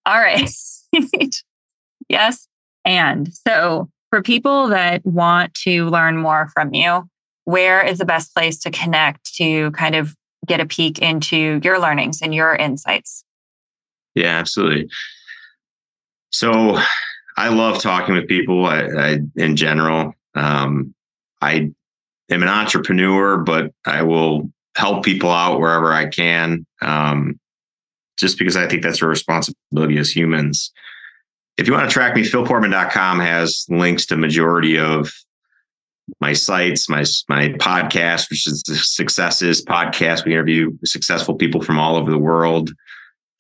all 0.06 0.20
right. 0.20 0.50
yes. 2.10 2.48
And 2.86 3.32
so, 3.48 3.90
for 4.10 4.24
people 4.24 4.70
that 4.70 5.06
want 5.06 5.54
to 5.54 5.86
learn 5.86 6.18
more 6.18 6.50
from 6.54 6.74
you, 6.74 7.08
where 7.46 7.86
is 7.86 8.00
the 8.00 8.06
best 8.06 8.34
place 8.34 8.58
to 8.60 8.72
connect 8.72 9.36
to 9.36 9.70
kind 9.72 9.96
of 9.96 10.16
get 10.48 10.60
a 10.60 10.66
peek 10.66 11.00
into 11.00 11.60
your 11.64 11.80
learnings 11.80 12.22
and 12.22 12.34
your 12.34 12.56
insights? 12.56 13.24
Yeah, 14.16 14.38
absolutely. 14.38 14.90
So 16.32 16.80
I 17.38 17.50
love 17.50 17.82
talking 17.82 18.16
with 18.16 18.28
people 18.28 18.66
I, 18.66 18.82
I 18.82 19.20
in 19.36 19.56
general. 19.56 20.14
Um, 20.36 20.94
I 21.42 21.72
am 22.30 22.44
an 22.44 22.50
entrepreneur, 22.50 23.38
but 23.38 23.72
I 23.86 24.02
will 24.04 24.52
help 24.76 25.04
people 25.04 25.32
out 25.32 25.60
wherever 25.60 25.92
I 25.92 26.08
can. 26.08 26.66
Um, 26.82 27.40
just 28.18 28.38
because 28.38 28.58
I 28.58 28.68
think 28.68 28.84
that's 28.84 29.02
our 29.02 29.08
responsibility 29.08 29.98
as 29.98 30.14
humans 30.14 30.72
if 31.60 31.68
you 31.68 31.74
want 31.74 31.90
to 31.90 31.94
track 31.94 32.16
me, 32.16 32.24
philportman.com 32.24 33.20
has 33.20 33.66
links 33.68 34.06
to 34.06 34.16
majority 34.16 34.80
of 34.80 35.12
my 36.22 36.32
sites, 36.32 36.88
my 36.88 37.04
my 37.28 37.50
podcast, 37.60 38.30
which 38.30 38.48
is 38.48 38.64
the 38.64 38.76
Successes 38.76 39.64
podcast. 39.64 40.24
We 40.24 40.32
interview 40.32 40.72
successful 40.86 41.36
people 41.36 41.62
from 41.62 41.78
all 41.78 41.98
over 41.98 42.10
the 42.10 42.18
world, 42.18 42.72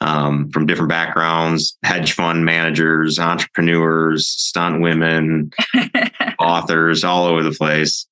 um, 0.02 0.50
from 0.52 0.66
different 0.66 0.90
backgrounds, 0.90 1.78
hedge 1.84 2.14
fund 2.14 2.46
managers, 2.46 3.20
entrepreneurs, 3.20 4.28
stunt 4.28 4.82
women, 4.82 5.52
authors, 6.40 7.04
all 7.04 7.26
over 7.26 7.44
the 7.44 7.52
place. 7.52 8.08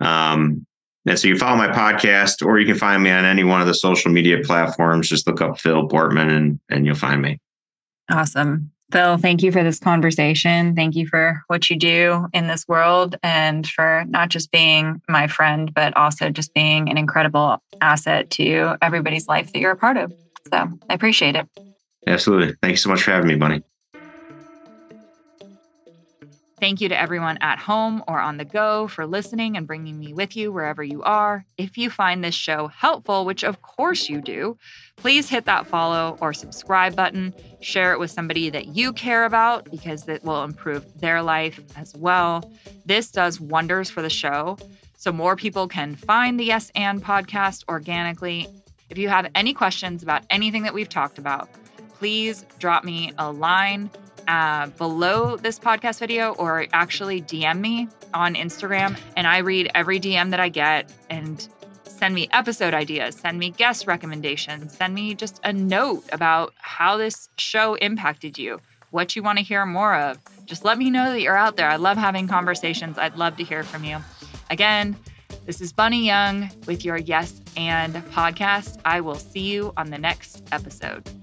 Um, 0.00 0.66
and 1.06 1.18
so 1.18 1.26
you 1.26 1.36
follow 1.36 1.56
my 1.56 1.68
podcast, 1.68 2.46
or 2.46 2.60
you 2.60 2.66
can 2.66 2.78
find 2.78 3.02
me 3.02 3.10
on 3.10 3.24
any 3.24 3.42
one 3.42 3.60
of 3.60 3.66
the 3.66 3.74
social 3.74 4.12
media 4.12 4.38
platforms. 4.44 5.08
Just 5.08 5.26
look 5.26 5.40
up 5.40 5.58
Phil 5.58 5.88
Portman, 5.88 6.30
and 6.30 6.60
and 6.70 6.86
you'll 6.86 6.94
find 6.94 7.20
me. 7.20 7.40
Awesome. 8.10 8.70
Phil, 8.92 9.16
thank 9.16 9.42
you 9.42 9.50
for 9.50 9.64
this 9.64 9.78
conversation. 9.78 10.76
Thank 10.76 10.94
you 10.96 11.06
for 11.06 11.42
what 11.46 11.70
you 11.70 11.76
do 11.76 12.26
in 12.34 12.46
this 12.46 12.68
world 12.68 13.16
and 13.22 13.66
for 13.66 14.04
not 14.06 14.28
just 14.28 14.52
being 14.52 15.00
my 15.08 15.26
friend, 15.26 15.72
but 15.72 15.96
also 15.96 16.28
just 16.28 16.52
being 16.52 16.90
an 16.90 16.98
incredible 16.98 17.62
asset 17.80 18.28
to 18.32 18.76
everybody's 18.82 19.26
life 19.28 19.50
that 19.52 19.60
you're 19.60 19.70
a 19.70 19.76
part 19.76 19.96
of. 19.96 20.12
So 20.48 20.68
I 20.88 20.94
appreciate 20.94 21.36
it. 21.36 21.48
Absolutely. 22.06 22.54
Thank 22.62 22.72
you 22.72 22.76
so 22.76 22.90
much 22.90 23.02
for 23.02 23.12
having 23.12 23.28
me, 23.28 23.36
Bunny. 23.36 23.62
Thank 26.62 26.80
you 26.80 26.88
to 26.90 26.96
everyone 26.96 27.38
at 27.40 27.58
home 27.58 28.04
or 28.06 28.20
on 28.20 28.36
the 28.36 28.44
go 28.44 28.86
for 28.86 29.04
listening 29.04 29.56
and 29.56 29.66
bringing 29.66 29.98
me 29.98 30.14
with 30.14 30.36
you 30.36 30.52
wherever 30.52 30.84
you 30.84 31.02
are. 31.02 31.44
If 31.58 31.76
you 31.76 31.90
find 31.90 32.22
this 32.22 32.36
show 32.36 32.68
helpful, 32.68 33.24
which 33.24 33.42
of 33.42 33.62
course 33.62 34.08
you 34.08 34.20
do, 34.20 34.56
please 34.94 35.28
hit 35.28 35.44
that 35.46 35.66
follow 35.66 36.16
or 36.20 36.32
subscribe 36.32 36.94
button. 36.94 37.34
Share 37.62 37.92
it 37.92 37.98
with 37.98 38.12
somebody 38.12 38.48
that 38.50 38.76
you 38.76 38.92
care 38.92 39.24
about 39.24 39.68
because 39.72 40.06
it 40.08 40.22
will 40.22 40.44
improve 40.44 40.86
their 41.00 41.20
life 41.20 41.58
as 41.74 41.96
well. 41.96 42.48
This 42.86 43.10
does 43.10 43.40
wonders 43.40 43.90
for 43.90 44.00
the 44.00 44.08
show. 44.08 44.56
So 44.96 45.10
more 45.10 45.34
people 45.34 45.66
can 45.66 45.96
find 45.96 46.38
the 46.38 46.44
Yes 46.44 46.70
and 46.76 47.02
podcast 47.02 47.64
organically. 47.68 48.48
If 48.92 48.98
you 48.98 49.08
have 49.08 49.30
any 49.34 49.54
questions 49.54 50.02
about 50.02 50.22
anything 50.28 50.64
that 50.64 50.74
we've 50.74 50.86
talked 50.86 51.16
about, 51.16 51.48
please 51.94 52.44
drop 52.58 52.84
me 52.84 53.10
a 53.16 53.32
line 53.32 53.90
uh, 54.28 54.66
below 54.66 55.38
this 55.38 55.58
podcast 55.58 55.98
video 55.98 56.34
or 56.34 56.66
actually 56.74 57.22
DM 57.22 57.60
me 57.60 57.88
on 58.12 58.34
Instagram. 58.34 58.98
And 59.16 59.26
I 59.26 59.38
read 59.38 59.70
every 59.74 59.98
DM 59.98 60.28
that 60.30 60.40
I 60.40 60.50
get 60.50 60.92
and 61.08 61.48
send 61.84 62.14
me 62.14 62.28
episode 62.32 62.74
ideas, 62.74 63.16
send 63.16 63.38
me 63.38 63.48
guest 63.48 63.86
recommendations, 63.86 64.76
send 64.76 64.92
me 64.92 65.14
just 65.14 65.40
a 65.42 65.54
note 65.54 66.04
about 66.12 66.52
how 66.58 66.98
this 66.98 67.30
show 67.38 67.76
impacted 67.76 68.36
you, 68.36 68.60
what 68.90 69.16
you 69.16 69.22
want 69.22 69.38
to 69.38 69.42
hear 69.42 69.64
more 69.64 69.94
of. 69.94 70.18
Just 70.44 70.66
let 70.66 70.76
me 70.76 70.90
know 70.90 71.12
that 71.12 71.22
you're 71.22 71.34
out 71.34 71.56
there. 71.56 71.70
I 71.70 71.76
love 71.76 71.96
having 71.96 72.28
conversations. 72.28 72.98
I'd 72.98 73.16
love 73.16 73.38
to 73.38 73.42
hear 73.42 73.62
from 73.62 73.84
you. 73.84 73.96
Again, 74.50 74.98
this 75.46 75.60
is 75.60 75.72
Bunny 75.72 76.06
Young 76.06 76.50
with 76.66 76.84
your 76.84 76.96
Yes 76.96 77.40
and 77.56 77.94
podcast. 78.12 78.80
I 78.84 79.00
will 79.00 79.14
see 79.14 79.40
you 79.40 79.72
on 79.76 79.90
the 79.90 79.98
next 79.98 80.42
episode. 80.52 81.21